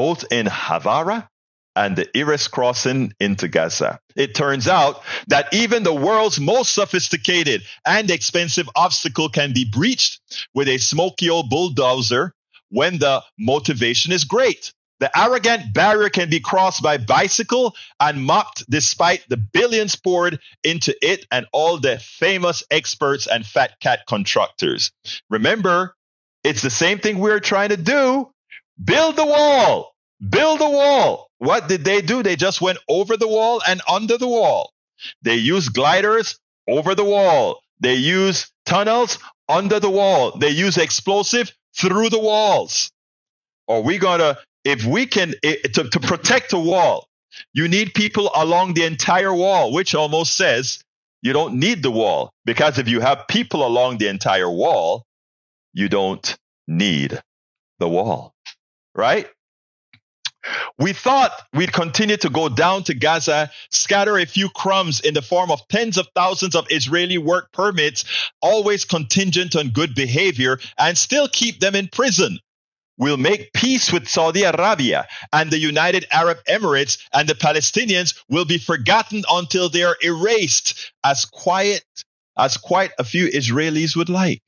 [0.00, 1.28] both in Hawara
[1.76, 4.00] and the Erez crossing into Gaza.
[4.16, 10.18] It turns out that even the world's most sophisticated and expensive obstacle can be breached
[10.54, 12.32] with a smoky old bulldozer
[12.70, 14.72] when the motivation is great.
[15.00, 20.96] The arrogant barrier can be crossed by bicycle and mocked despite the billions poured into
[21.02, 24.92] it and all the famous experts and fat cat contractors.
[25.28, 25.94] Remember,
[26.42, 28.32] it's the same thing we're trying to do
[28.82, 29.89] Build the wall.
[30.28, 31.28] Build a wall.
[31.38, 32.22] What did they do?
[32.22, 34.72] They just went over the wall and under the wall.
[35.22, 37.62] They used gliders over the wall.
[37.80, 40.36] They use tunnels under the wall.
[40.38, 42.90] They use explosive through the walls.
[43.68, 47.08] Are we gonna, if we can, eh, to, to protect a wall,
[47.54, 50.82] you need people along the entire wall, which almost says
[51.22, 55.04] you don't need the wall because if you have people along the entire wall,
[55.72, 56.36] you don't
[56.68, 57.20] need
[57.78, 58.34] the wall
[58.94, 59.26] right?
[60.78, 65.22] We thought we'd continue to go down to Gaza, scatter a few crumbs in the
[65.22, 68.04] form of tens of thousands of Israeli work permits,
[68.40, 72.38] always contingent on good behavior, and still keep them in prison.
[72.96, 78.44] We'll make peace with Saudi Arabia and the United Arab Emirates, and the Palestinians will
[78.44, 81.84] be forgotten until they are erased, as quiet
[82.36, 84.42] as quite a few Israelis would like.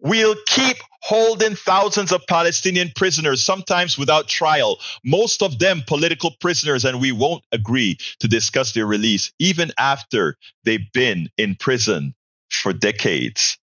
[0.00, 6.84] We'll keep holding thousands of Palestinian prisoners, sometimes without trial, most of them political prisoners,
[6.84, 12.14] and we won't agree to discuss their release, even after they've been in prison
[12.50, 13.58] for decades.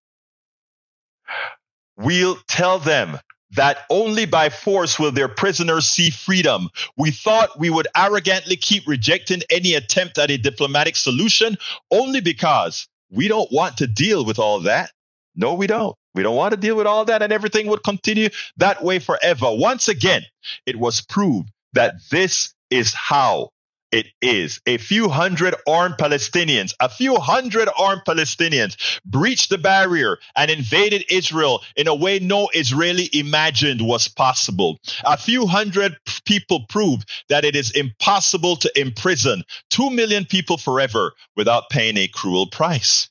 [1.96, 3.18] We'll tell them
[3.52, 6.68] that only by force will their prisoners see freedom.
[6.96, 11.56] We thought we would arrogantly keep rejecting any attempt at a diplomatic solution
[11.90, 14.90] only because we don't want to deal with all that.
[15.36, 15.94] No, we don't.
[16.14, 19.48] We don't want to deal with all that, and everything would continue that way forever.
[19.50, 20.22] Once again,
[20.64, 23.50] it was proved that this is how
[23.92, 24.60] it is.
[24.66, 31.04] A few hundred armed Palestinians, a few hundred armed Palestinians breached the barrier and invaded
[31.10, 34.78] Israel in a way no Israeli imagined was possible.
[35.04, 41.12] A few hundred people proved that it is impossible to imprison two million people forever
[41.36, 43.08] without paying a cruel price.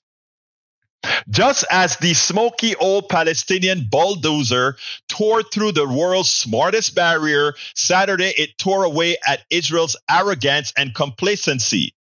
[1.29, 4.77] Just as the smoky old Palestinian bulldozer
[5.09, 11.93] tore through the world's smartest barrier, Saturday it tore away at Israel's arrogance and complacency.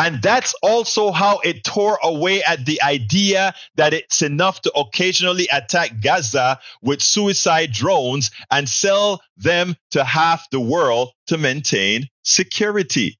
[0.00, 5.48] And that's also how it tore away at the idea that it's enough to occasionally
[5.52, 13.18] attack Gaza with suicide drones and sell them to half the world to maintain security.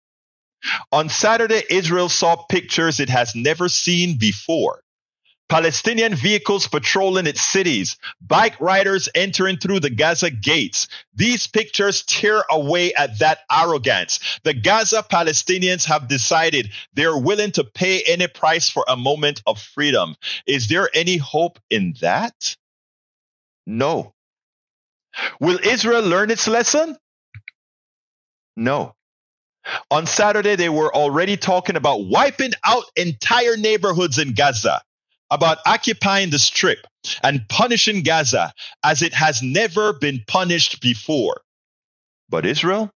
[0.93, 4.83] On Saturday, Israel saw pictures it has never seen before
[5.49, 10.89] Palestinian vehicles patrolling its cities, bike riders entering through the Gaza gates.
[11.15, 14.21] These pictures tear away at that arrogance.
[14.45, 19.61] The Gaza Palestinians have decided they're willing to pay any price for a moment of
[19.61, 20.17] freedom.
[20.47, 22.57] Is there any hope in that?
[23.67, 24.15] No.
[25.41, 26.97] Will Israel learn its lesson?
[28.57, 28.95] No.
[29.91, 34.81] On Saturday, they were already talking about wiping out entire neighborhoods in Gaza,
[35.31, 36.87] about occupying the strip
[37.23, 38.53] and punishing Gaza
[38.83, 41.43] as it has never been punished before.
[42.29, 42.91] But Israel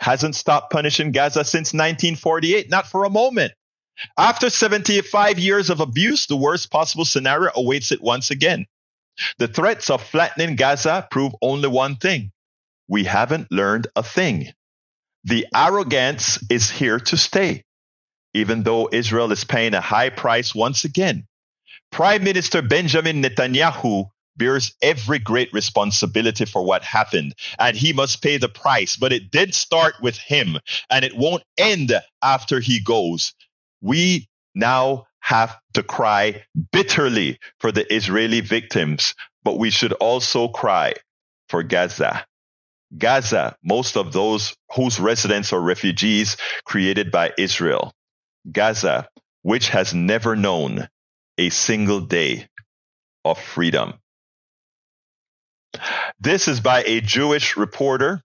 [0.00, 3.52] hasn't stopped punishing Gaza since 1948, not for a moment.
[4.18, 8.66] After 75 years of abuse, the worst possible scenario awaits it once again.
[9.38, 12.32] The threats of flattening Gaza prove only one thing
[12.88, 14.52] we haven't learned a thing.
[15.24, 17.64] The arrogance is here to stay,
[18.34, 21.26] even though Israel is paying a high price once again.
[21.90, 24.06] Prime Minister Benjamin Netanyahu
[24.36, 28.96] bears every great responsibility for what happened, and he must pay the price.
[28.96, 30.58] But it did start with him,
[30.90, 33.32] and it won't end after he goes.
[33.80, 40.94] We now have to cry bitterly for the Israeli victims, but we should also cry
[41.48, 42.26] for Gaza.
[42.96, 47.92] Gaza, most of those whose residents are refugees created by Israel.
[48.50, 49.08] Gaza,
[49.42, 50.88] which has never known
[51.38, 52.48] a single day
[53.24, 53.94] of freedom.
[56.20, 58.22] This is by a Jewish reporter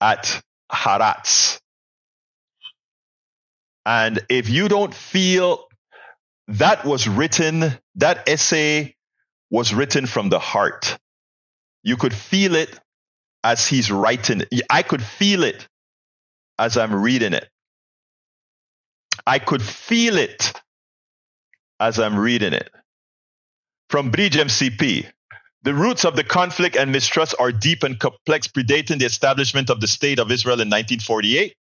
[0.00, 1.60] at Haaretz.
[3.84, 5.64] And if you don't feel
[6.48, 8.94] that was written, that essay
[9.50, 10.98] was written from the heart,
[11.84, 12.80] you could feel it
[13.44, 14.62] as he's writing it.
[14.68, 15.68] I could feel it
[16.58, 17.48] as I'm reading it.
[19.24, 20.52] I could feel it
[21.80, 22.70] as I'm reading it.
[23.90, 25.10] From Bridge MCP.
[25.62, 29.80] The roots of the conflict and mistrust are deep and complex, predating the establishment of
[29.80, 31.54] the State of Israel in 1948.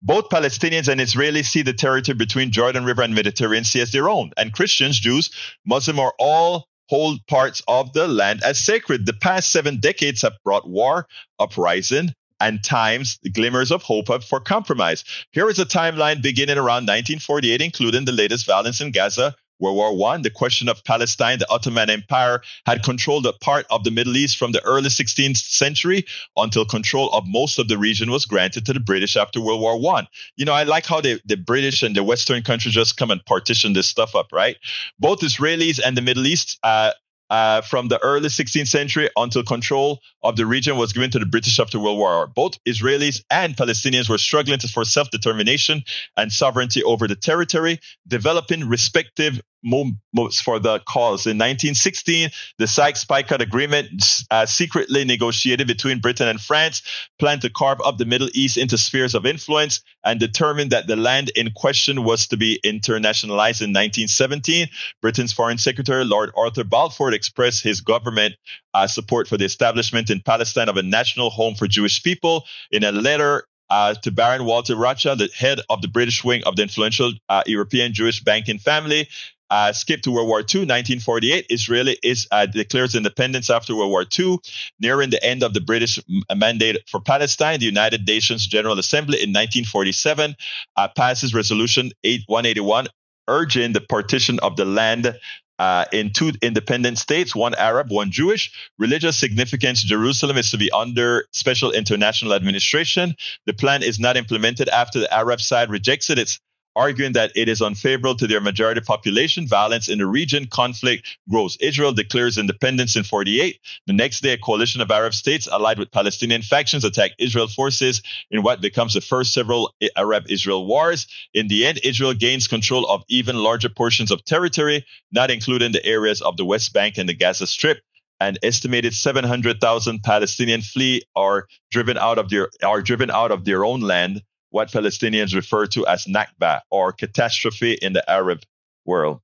[0.00, 4.08] Both Palestinians and Israelis see the territory between Jordan River and Mediterranean Sea as their
[4.08, 5.30] own, and Christians, Jews,
[5.66, 9.06] Muslim are all hold parts of the land as sacred.
[9.06, 11.06] The past seven decades have brought war,
[11.40, 15.04] uprising, and times glimmers of hope for compromise.
[15.32, 19.96] Here is a timeline beginning around 1948, including the latest violence in Gaza, World War
[19.96, 24.16] One, the question of Palestine, the Ottoman Empire had controlled a part of the Middle
[24.16, 26.04] East from the early 16th century
[26.36, 29.80] until control of most of the region was granted to the British after World War
[29.80, 30.06] One.
[30.36, 33.24] You know, I like how the, the British and the Western countries just come and
[33.24, 34.56] partition this stuff up, right?
[34.98, 36.92] Both Israelis and the Middle East uh,
[37.30, 41.26] uh, from the early 16th century until control of the region was given to the
[41.26, 42.26] British after World War.
[42.26, 45.82] Both Israelis and Palestinians were struggling for self determination
[46.16, 51.26] and sovereignty over the territory, developing respective for the cause.
[51.26, 56.82] In 1916, the Sykes-Picot Agreement, uh, secretly negotiated between Britain and France,
[57.18, 60.96] planned to carve up the Middle East into spheres of influence and determined that the
[60.96, 64.68] land in question was to be internationalized in 1917.
[65.02, 68.34] Britain's Foreign Secretary Lord Arthur Balfour expressed his government
[68.74, 72.84] uh, support for the establishment in Palestine of a national home for Jewish people in
[72.84, 76.62] a letter uh, to Baron Walter Rothschild, the head of the British wing of the
[76.62, 79.08] influential uh, European Jewish banking family.
[79.50, 81.46] Uh, skip to World War II, 1948.
[81.50, 84.38] Israel is uh, declares independence after World War II.
[84.80, 85.98] Nearing the end of the British
[86.34, 90.36] mandate for Palestine, the United Nations General Assembly in 1947
[90.76, 92.88] uh, passes Resolution 8, 181
[93.28, 95.14] urging the partition of the land
[95.58, 98.52] uh, in two independent states, one Arab, one Jewish.
[98.78, 103.14] Religious significance, Jerusalem is to be under special international administration.
[103.46, 106.18] The plan is not implemented after the Arab side rejects it.
[106.18, 106.38] It's
[106.78, 109.48] arguing that it is unfavorable to their majority population.
[109.48, 111.56] Violence in the region, conflict grows.
[111.60, 113.58] Israel declares independence in 48.
[113.88, 118.00] The next day, a coalition of Arab states allied with Palestinian factions attack Israel forces
[118.30, 121.08] in what becomes the first several Arab Israel wars.
[121.34, 125.84] In the end, Israel gains control of even larger portions of territory, not including the
[125.84, 127.80] areas of the West Bank and the Gaza Strip
[128.20, 133.64] an estimated 700,000 Palestinian flee are driven out of their are driven out of their
[133.64, 134.22] own land
[134.58, 138.40] what Palestinians refer to as Nakba or catastrophe in the Arab
[138.84, 139.20] world.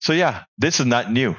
[0.00, 1.36] So, yeah, this is not new.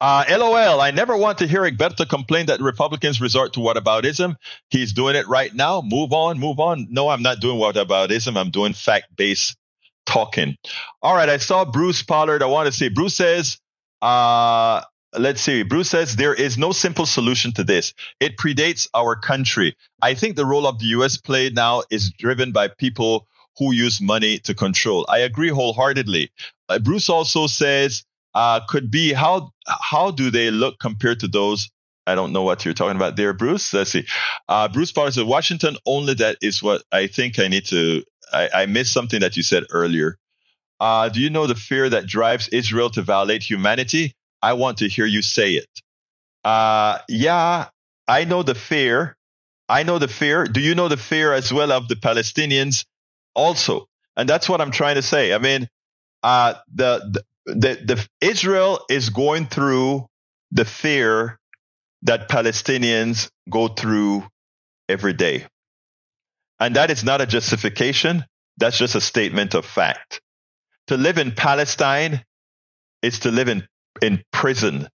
[0.00, 4.36] Uh, LOL, I never want to hear Egberto complain that Republicans resort to whataboutism.
[4.70, 5.82] He's doing it right now.
[5.82, 6.86] Move on, move on.
[6.88, 8.38] No, I'm not doing whataboutism.
[8.38, 9.54] I'm doing fact based
[10.06, 10.56] talking.
[11.02, 12.42] All right, I saw Bruce Pollard.
[12.42, 13.58] I want to say, Bruce says,
[14.00, 14.80] uh,
[15.16, 15.62] let's see.
[15.62, 17.94] Bruce says there is no simple solution to this.
[18.20, 19.76] It predates our country.
[20.02, 21.16] I think the role of the U.S.
[21.16, 23.26] play now is driven by people
[23.58, 25.06] who use money to control.
[25.08, 26.30] I agree wholeheartedly.
[26.68, 28.04] Uh, Bruce also says,
[28.34, 31.70] uh, could be how how do they look compared to those?
[32.06, 33.72] I don't know what you're talking about there, Bruce.
[33.74, 34.06] Let's see.
[34.48, 36.14] Uh, Bruce Potter said, Washington only.
[36.14, 38.02] That is what I think I need to.
[38.32, 40.18] I, I missed something that you said earlier.
[40.80, 44.14] Uh, do you know the fear that drives Israel to violate humanity?
[44.42, 45.68] I want to hear you say it.
[46.44, 47.68] Uh, yeah,
[48.06, 49.16] I know the fear.
[49.68, 50.44] I know the fear.
[50.44, 52.84] Do you know the fear as well of the Palestinians
[53.34, 53.86] also?
[54.16, 55.34] And that's what I'm trying to say.
[55.34, 55.68] I mean,
[56.22, 60.06] uh, the, the, the, the Israel is going through
[60.52, 61.38] the fear
[62.02, 64.26] that Palestinians go through
[64.88, 65.46] every day.
[66.60, 68.24] And that is not a justification.
[68.56, 70.20] That's just a statement of fact.
[70.88, 72.24] To live in Palestine
[73.02, 73.66] is to live in,
[74.02, 74.88] in prison.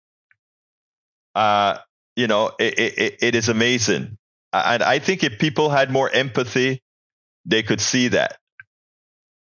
[1.35, 1.77] Uh,
[2.15, 4.17] you know, it, it, it is amazing.
[4.53, 6.81] And I think if people had more empathy,
[7.45, 8.37] they could see that.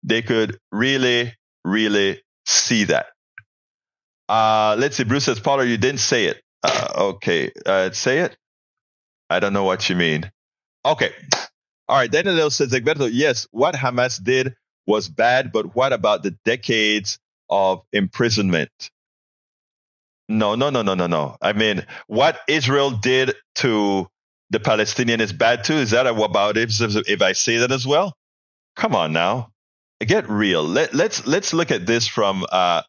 [0.03, 1.34] They could really,
[1.64, 3.08] really see that.
[4.28, 5.03] Uh, let's see.
[5.03, 6.41] Bruce says, Paula, you didn't say it.
[6.64, 7.51] Uh, okay.
[7.66, 8.36] Uh, say it.
[9.30, 10.32] I don't know what you mean.
[10.84, 11.12] Okay.
[11.88, 12.12] All right.
[12.12, 14.56] Daniel says, Egberto, yes, what Hamas did
[14.88, 18.72] was bad, but what about the decades of imprisonment?
[20.28, 21.38] No, no, no, no, no, no.
[21.41, 24.07] I mean, what Israel did to
[24.49, 25.76] the Palestinian is bad too.
[25.76, 28.15] Is that about if, if I say that as well?
[28.76, 29.51] Come on now,
[30.01, 30.63] get real.
[30.63, 32.82] Let, let's let's look at this from uh,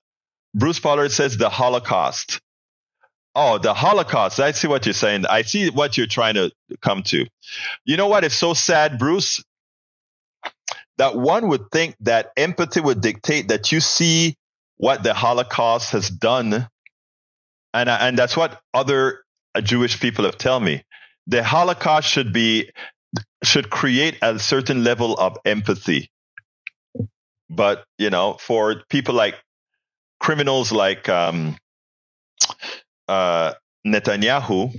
[0.54, 2.40] Bruce Pollard says the Holocaust.
[3.34, 4.40] Oh, the Holocaust.
[4.40, 5.26] I see what you're saying.
[5.26, 7.26] I see what you're trying to come to.
[7.84, 9.44] You know what is so sad, Bruce?
[10.96, 14.34] That one would think that empathy would dictate that you see
[14.78, 16.66] what the Holocaust has done
[17.76, 19.24] and uh, and that's what other
[19.54, 20.82] uh, Jewish people have tell me.
[21.26, 22.70] The Holocaust should be
[23.42, 26.10] should create a certain level of empathy.
[27.50, 29.36] But you know, for people like
[30.20, 31.56] criminals like um,
[33.08, 33.54] uh,
[33.86, 34.74] Netanyahu,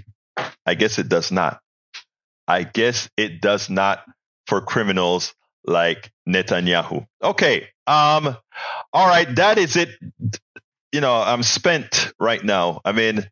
[0.65, 1.59] I guess it does not.
[2.47, 4.03] I guess it does not
[4.47, 5.33] for criminals
[5.65, 7.05] like Netanyahu.
[7.21, 7.67] Okay.
[7.85, 8.35] Um,
[8.93, 9.33] all right.
[9.35, 9.89] That is it
[10.91, 12.81] you know, I'm spent right now.
[12.85, 13.27] I mean,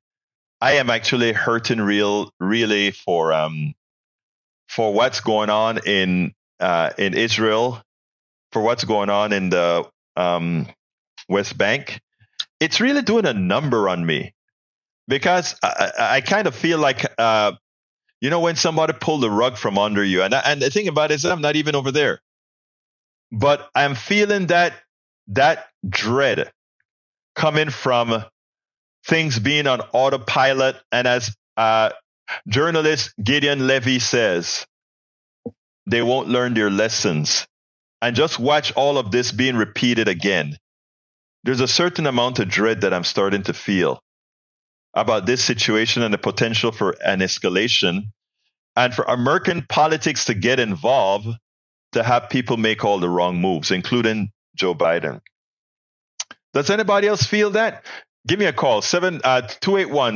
[0.61, 3.73] I am actually hurting real, really for um
[4.67, 7.81] for what's going on in uh, in Israel,
[8.51, 9.85] for what's going on in the
[10.15, 10.67] um,
[11.29, 12.01] West Bank.
[12.59, 14.33] It's really doing a number on me
[15.07, 17.53] because I, I kind of feel like uh,
[18.21, 21.11] you know when somebody pulled the rug from under you, and and the thing about
[21.11, 22.21] it is I'm not even over there,
[23.31, 24.73] but I'm feeling that
[25.27, 26.51] that dread
[27.35, 28.23] coming from
[29.05, 30.75] things being on autopilot.
[30.91, 31.91] And as uh,
[32.47, 34.65] journalist Gideon Levy says,
[35.85, 37.45] they won't learn their lessons.
[38.01, 40.57] And just watch all of this being repeated again.
[41.43, 44.01] There's a certain amount of dread that I'm starting to feel
[44.93, 48.07] about this situation and the potential for an escalation
[48.75, 51.27] and for American politics to get involved
[51.91, 55.21] to have people make all the wrong moves, including Joe Biden.
[56.55, 57.85] Does anybody else feel that?
[58.25, 60.15] Give me a call, 7 uh, 281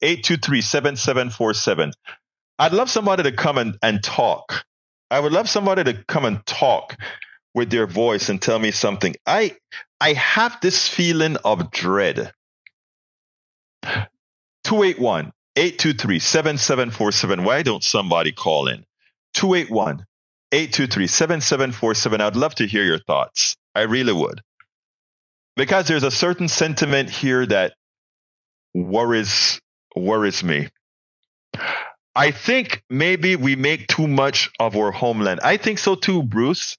[0.00, 1.92] 823 7747.
[2.60, 4.64] I'd love somebody to come and, and talk.
[5.10, 6.96] I would love somebody to come and talk
[7.54, 9.16] with their voice and tell me something.
[9.26, 9.56] I
[10.00, 12.32] I have this feeling of dread.
[13.82, 17.42] 281 823 7747.
[17.44, 18.84] Why don't somebody call in?
[19.34, 20.04] 281
[20.52, 22.20] 823 7747.
[22.20, 23.56] I'd love to hear your thoughts.
[23.74, 24.40] I really would
[25.58, 27.74] because there's a certain sentiment here that
[28.74, 29.60] worries
[29.96, 30.68] worries me.
[32.14, 35.40] I think maybe we make too much of our homeland.
[35.42, 36.76] I think so too, Bruce.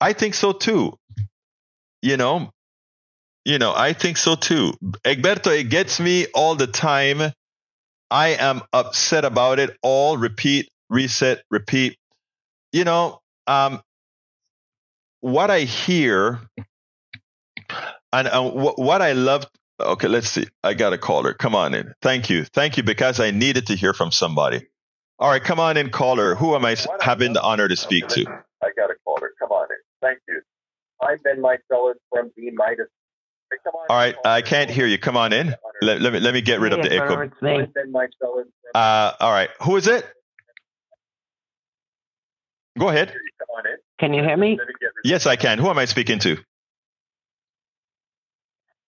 [0.00, 0.94] I think so too.
[2.00, 2.50] You know,
[3.44, 4.72] you know, I think so too.
[5.04, 7.30] Egberto, it gets me all the time.
[8.10, 10.16] I am upset about it all.
[10.16, 11.98] Repeat, reset, repeat.
[12.72, 13.82] You know, um,
[15.20, 16.40] what I hear
[18.12, 19.48] and w- what I loved,
[19.80, 20.46] okay, let's see.
[20.64, 21.34] I got a caller.
[21.34, 21.92] Come on in.
[22.02, 22.44] Thank you.
[22.44, 24.66] Thank you because I needed to hear from somebody.
[25.18, 26.34] All right, come on in, caller.
[26.34, 28.26] Who am I having the honor to speak to?
[28.62, 29.30] I got a caller.
[29.38, 29.78] Come on in.
[30.02, 30.42] Thank you.
[31.02, 32.88] I'm Ben Mycelis from B Midas.
[33.90, 34.98] All right, I can't hear you.
[34.98, 35.54] Come on in.
[35.82, 37.16] Let, let me let me get rid of the echo.
[38.74, 40.06] Uh, all right, who is it?
[42.78, 43.12] Go ahead.
[44.00, 44.58] Can you hear me?
[45.04, 45.58] Yes, I can.
[45.58, 46.36] Who am I speaking to?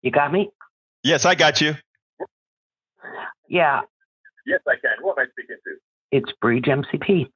[0.03, 0.50] You got me?
[1.03, 1.74] Yes, I got you.
[3.48, 3.80] Yeah.
[4.46, 4.90] Yes, I can.
[5.00, 5.70] Who am I speaking to?
[6.11, 7.28] It's Bridge MCP.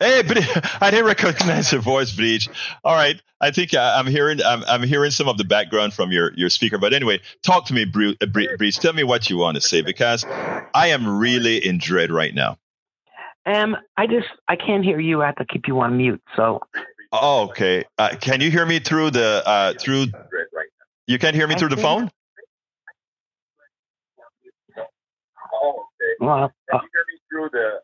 [0.00, 0.22] Hey,
[0.80, 2.48] I didn't recognize your voice, Breach.
[2.84, 6.10] All right, I think uh, I'm hearing I'm, I'm hearing some of the background from
[6.10, 6.78] your your speaker.
[6.78, 8.78] But anyway, talk to me, uh, Breach.
[8.78, 12.56] Tell me what you want to say because I am really in dread right now.
[13.44, 15.20] Um, I just I can't hear you.
[15.20, 16.22] I have to keep you on mute.
[16.34, 16.60] So.
[17.12, 17.84] Oh, okay.
[17.98, 20.06] Uh, can you hear me through the uh, through?
[21.10, 22.08] You can hear me through the phone.
[26.20, 27.80] Well, uh, can you hear me through the?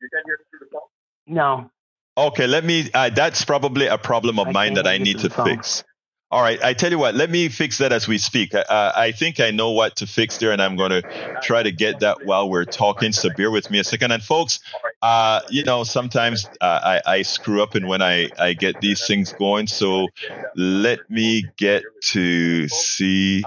[0.00, 0.88] You can hear me through the phone?
[1.26, 1.70] No.
[2.16, 2.90] Okay, let me.
[2.94, 5.84] Uh, that's probably a problem of I mine that I need to fix.
[6.32, 7.16] All right, I tell you what.
[7.16, 8.54] Let me fix that as we speak.
[8.54, 8.64] Uh,
[8.94, 11.02] I think I know what to fix there, and I'm going to
[11.42, 13.10] try to get that while we're talking.
[13.10, 14.12] So bear with me a second.
[14.12, 14.60] And folks,
[15.02, 19.04] uh, you know, sometimes uh, I, I screw up, and when I I get these
[19.08, 20.06] things going, so
[20.54, 23.42] let me get to see.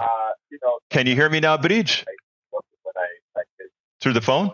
[0.90, 2.04] Can you hear me now, Bridge?
[4.02, 4.50] Through the phone?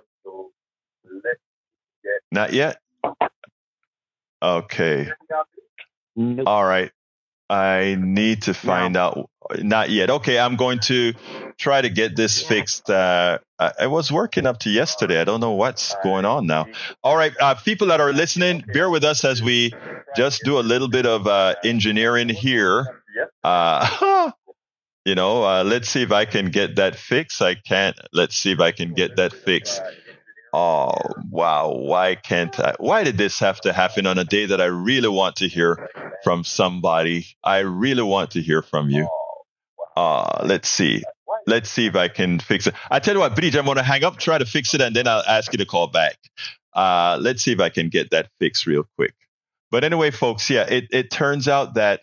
[2.30, 2.78] Not yet?
[4.40, 5.08] Okay.
[6.46, 6.92] All right.
[7.50, 9.00] I need to find no.
[9.00, 9.30] out.
[9.58, 10.10] Not yet.
[10.10, 11.12] Okay, I'm going to
[11.58, 12.88] try to get this fixed.
[12.88, 15.20] Uh, I, was working up to yesterday.
[15.20, 16.66] I don't know what's going on now.
[17.02, 19.72] All right, uh, people that are listening, bear with us as we
[20.16, 23.02] just do a little bit of uh, engineering here.
[23.42, 24.30] Uh,
[25.04, 27.42] you know, uh, let's see if I can get that fixed.
[27.42, 27.98] I can't.
[28.12, 29.82] Let's see if I can get that fixed.
[30.52, 30.92] Oh,
[31.30, 31.72] wow.
[31.72, 32.74] Why can't I?
[32.78, 35.88] Why did this have to happen on a day that I really want to hear
[36.24, 37.26] from somebody?
[37.44, 39.08] I really want to hear from you.
[39.96, 41.02] Uh, let's see.
[41.46, 42.74] Let's see if I can fix it.
[42.90, 44.94] I tell you what, Bridge, I'm going to hang up, try to fix it, and
[44.94, 46.16] then I'll ask you to call back.
[46.74, 49.14] Uh, let's see if I can get that fixed real quick.
[49.70, 52.00] But anyway, folks, yeah, it, it turns out that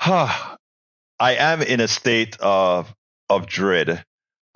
[0.00, 0.56] huh,
[1.20, 2.94] I am in a state of,
[3.28, 4.04] of dread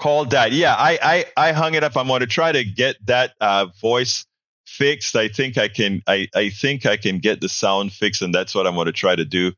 [0.02, 0.50] call that.
[0.52, 0.98] Yeah, I,
[1.36, 1.96] I, I hung it up.
[1.96, 4.26] I'm going to try to get that uh, voice
[4.66, 5.14] fixed.
[5.14, 6.02] I think I can.
[6.06, 8.92] I, I think I can get the sound fixed, and that's what I'm going to
[8.92, 9.52] try to do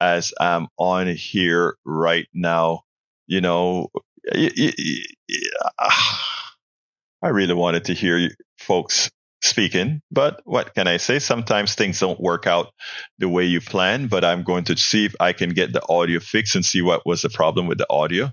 [0.00, 2.82] as I'm on here right now.
[3.26, 3.88] You know,
[4.30, 4.58] I
[7.22, 9.10] really wanted to hear you folks
[9.42, 11.20] speaking, but what can I say?
[11.20, 12.72] Sometimes things don't work out
[13.18, 16.20] the way you plan, but I'm going to see if I can get the audio
[16.20, 18.32] fixed and see what was the problem with the audio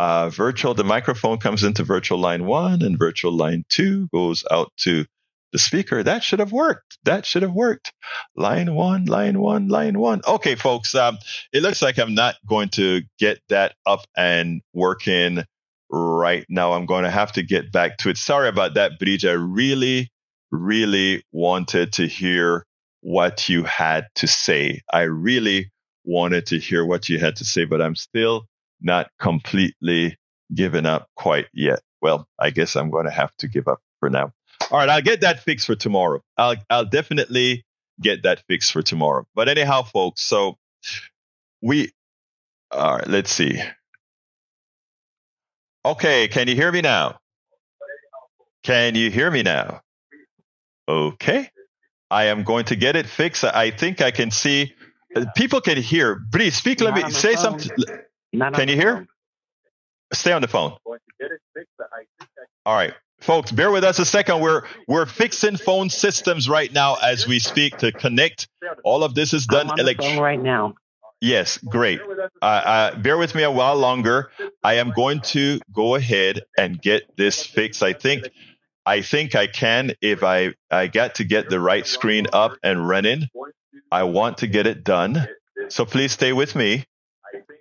[0.00, 4.72] uh, virtual, the microphone comes into virtual line one and virtual line two goes out
[4.78, 5.04] to
[5.52, 6.02] the speaker.
[6.02, 6.96] That should have worked.
[7.04, 7.92] That should have worked.
[8.34, 10.22] Line one, line one, line one.
[10.26, 11.18] Okay, folks, um,
[11.52, 15.44] it looks like I'm not going to get that up and working
[15.90, 16.72] right now.
[16.72, 18.16] I'm going to have to get back to it.
[18.16, 19.26] Sorry about that, Bridge.
[19.26, 20.08] I really,
[20.50, 22.64] really wanted to hear
[23.02, 24.80] what you had to say.
[24.90, 25.70] I really
[26.06, 28.46] wanted to hear what you had to say, but I'm still
[28.80, 30.18] not completely
[30.54, 31.80] given up quite yet.
[32.02, 34.32] Well, I guess I'm going to have to give up for now.
[34.70, 36.20] All right, I'll get that fixed for tomorrow.
[36.36, 37.64] I'll I'll definitely
[38.00, 39.26] get that fixed for tomorrow.
[39.34, 40.56] But anyhow, folks, so
[41.60, 41.90] we
[42.70, 43.60] all right, let's see.
[45.84, 47.18] Okay, can you hear me now?
[48.62, 49.80] Can you hear me now?
[50.86, 51.48] Okay.
[52.10, 53.44] I am going to get it fixed.
[53.44, 54.74] I think I can see
[55.14, 56.20] uh, people can hear.
[56.32, 56.80] Please speak.
[56.80, 57.70] Let me say something.
[58.32, 58.96] Not Can you hear?
[58.96, 59.08] Phone.
[60.12, 60.76] Stay on the phone.
[62.66, 62.94] All right.
[63.20, 64.40] Folks, bear with us a second.
[64.40, 68.48] We're we're fixing phone systems right now as we speak to connect.
[68.82, 70.74] All of this is done electronically right now.
[71.20, 72.00] Yes, great.
[72.40, 74.30] Uh, uh, bear with me a while longer.
[74.64, 77.82] I am going to go ahead and get this fixed.
[77.82, 78.30] I think
[78.86, 82.88] I think I can if I I got to get the right screen up and
[82.88, 83.28] running.
[83.92, 85.28] I want to get it done.
[85.68, 86.86] So please stay with me.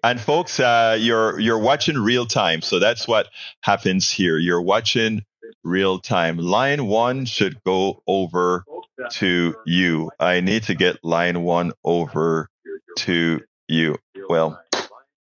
[0.04, 3.28] And folks, uh, you're you're watching real time, so that's what
[3.62, 4.38] happens here.
[4.38, 5.24] You're watching
[5.64, 6.38] real time.
[6.38, 8.64] Line one should go over
[9.12, 10.12] to you.
[10.20, 12.50] I need to get line one over
[13.00, 13.98] to you.
[14.30, 14.62] Well,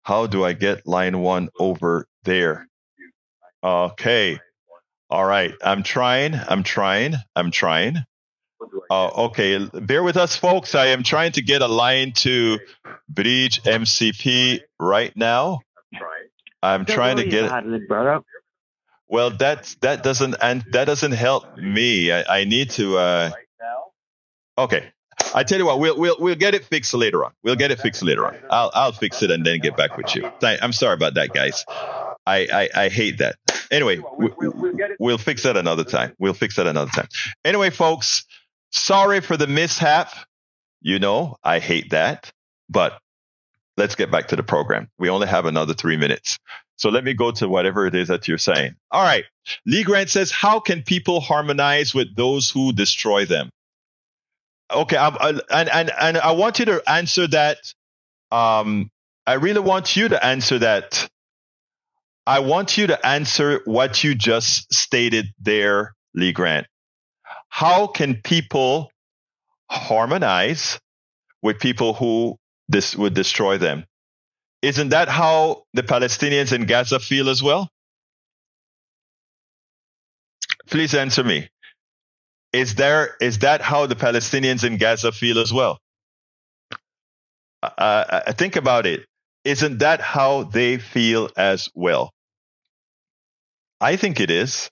[0.03, 2.67] how do I get line one over there?
[3.63, 4.39] Okay.
[5.09, 5.53] All right.
[5.63, 6.35] I'm trying.
[6.35, 7.15] I'm trying.
[7.35, 7.97] I'm trying.
[8.89, 10.75] Uh, okay, bear with us, folks.
[10.75, 12.59] I am trying to get a line to
[13.07, 15.59] Bridge MCP right now.
[16.61, 17.51] I'm trying to get it.
[19.07, 22.11] Well, that that doesn't and that doesn't help me.
[22.11, 22.97] I, I need to.
[22.97, 23.31] Uh,
[24.57, 24.91] okay,
[25.33, 27.31] I tell you what, we'll we'll we'll get it fixed later on.
[27.43, 28.35] We'll get it fixed later on.
[28.49, 30.29] I'll I'll fix it and then get back with you.
[30.43, 31.65] I'm sorry about that, guys.
[32.25, 33.35] I I, I hate that.
[33.71, 34.29] Anyway, we,
[34.99, 36.13] we'll fix that another time.
[36.19, 37.07] We'll fix that another time.
[37.45, 38.25] Anyway, folks.
[38.71, 40.13] Sorry for the mishap.
[40.81, 42.31] You know, I hate that.
[42.69, 42.99] But
[43.77, 44.89] let's get back to the program.
[44.97, 46.37] We only have another three minutes.
[46.77, 48.75] So let me go to whatever it is that you're saying.
[48.91, 49.25] All right.
[49.65, 53.49] Lee Grant says, How can people harmonize with those who destroy them?
[54.71, 54.95] Okay.
[54.95, 57.57] I, I, and, and, and I want you to answer that.
[58.31, 58.91] Um,
[59.27, 61.09] I really want you to answer that.
[62.25, 66.67] I want you to answer what you just stated there, Lee Grant.
[67.49, 68.91] How can people
[69.69, 70.79] harmonize
[71.41, 72.37] with people who
[72.67, 73.85] this would destroy them?
[74.61, 77.69] Isn't that how the Palestinians in Gaza feel as well?
[80.69, 81.49] Please answer me.
[82.51, 85.79] Is there is that how the Palestinians in Gaza feel as well?
[87.61, 89.05] Uh, think about it.
[89.43, 92.11] Isn't that how they feel as well?
[93.81, 94.69] I think it is.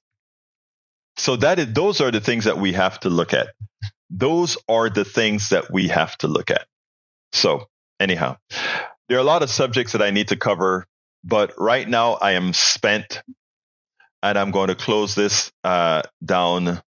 [1.18, 3.50] So that is, those are the things that we have to look at.
[4.10, 6.66] Those are the things that we have to look at.
[7.34, 7.68] So
[8.00, 8.38] anyhow,
[9.10, 10.86] there are a lot of subjects that I need to cover,
[11.24, 13.22] but right now I am spent
[14.24, 16.82] and I'm going to close this uh, down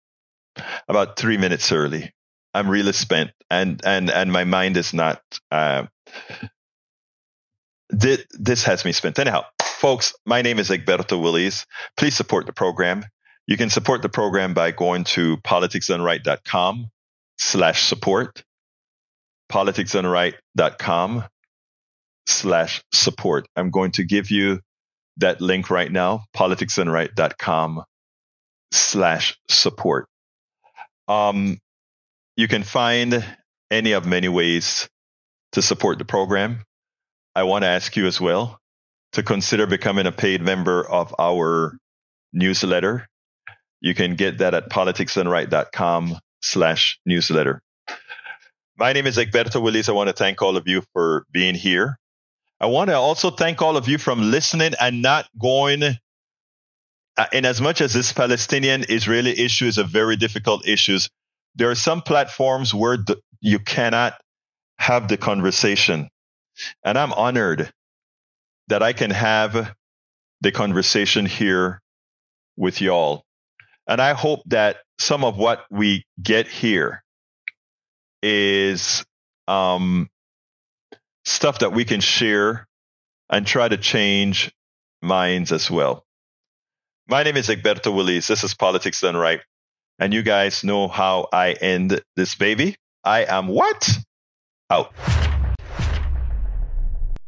[0.88, 2.14] about three minutes early.
[2.54, 5.22] I'm really spent and, and, and my mind is not,
[5.52, 5.88] uh,
[7.90, 9.18] this, this has me spent.
[9.18, 11.66] Anyhow, folks, my name is Egberto Willies.
[11.98, 13.04] Please support the program.
[13.50, 16.92] You can support the program by going to politicsdoneright.com
[17.40, 18.44] slash support,
[19.52, 21.24] politicsdoneright.com
[22.28, 23.48] slash support.
[23.56, 24.60] I'm going to give you
[25.18, 27.86] that link right now, politicsdoneright.com
[28.72, 30.06] slash support.
[31.08, 31.58] Um,
[32.38, 33.26] you can find
[33.72, 34.88] any of many ways
[35.54, 36.62] to support the program.
[37.36, 38.60] I want to ask you as well
[39.14, 41.76] to consider becoming a paid member of our
[42.32, 43.08] newsletter.
[43.82, 47.62] You can get that at politicsdoneright.com slash newsletter.
[48.78, 49.90] My name is Egberto Willies.
[49.90, 51.98] I want to thank all of you for being here.
[52.62, 55.84] I want to also thank all of you from listening and not going.
[57.18, 61.00] Uh, in as much as this Palestinian Israeli issue is a very difficult issue,
[61.56, 62.98] there are some platforms where
[63.42, 64.14] you cannot
[64.78, 66.10] have the conversation.
[66.84, 67.72] And I'm honored
[68.68, 69.74] that I can have
[70.42, 71.82] the conversation here
[72.56, 73.24] with y'all.
[73.90, 77.04] And I hope that some of what we get here
[78.22, 79.04] is
[79.48, 80.10] um,
[81.26, 82.68] stuff that we can share
[83.32, 84.54] and try to change
[85.02, 86.06] minds as well.
[87.08, 88.28] My name is Egberto Willies.
[88.28, 89.42] This is Politics Done Right.
[89.98, 92.76] And you guys know how I end this baby.
[93.04, 93.90] I am what?
[94.70, 94.94] Out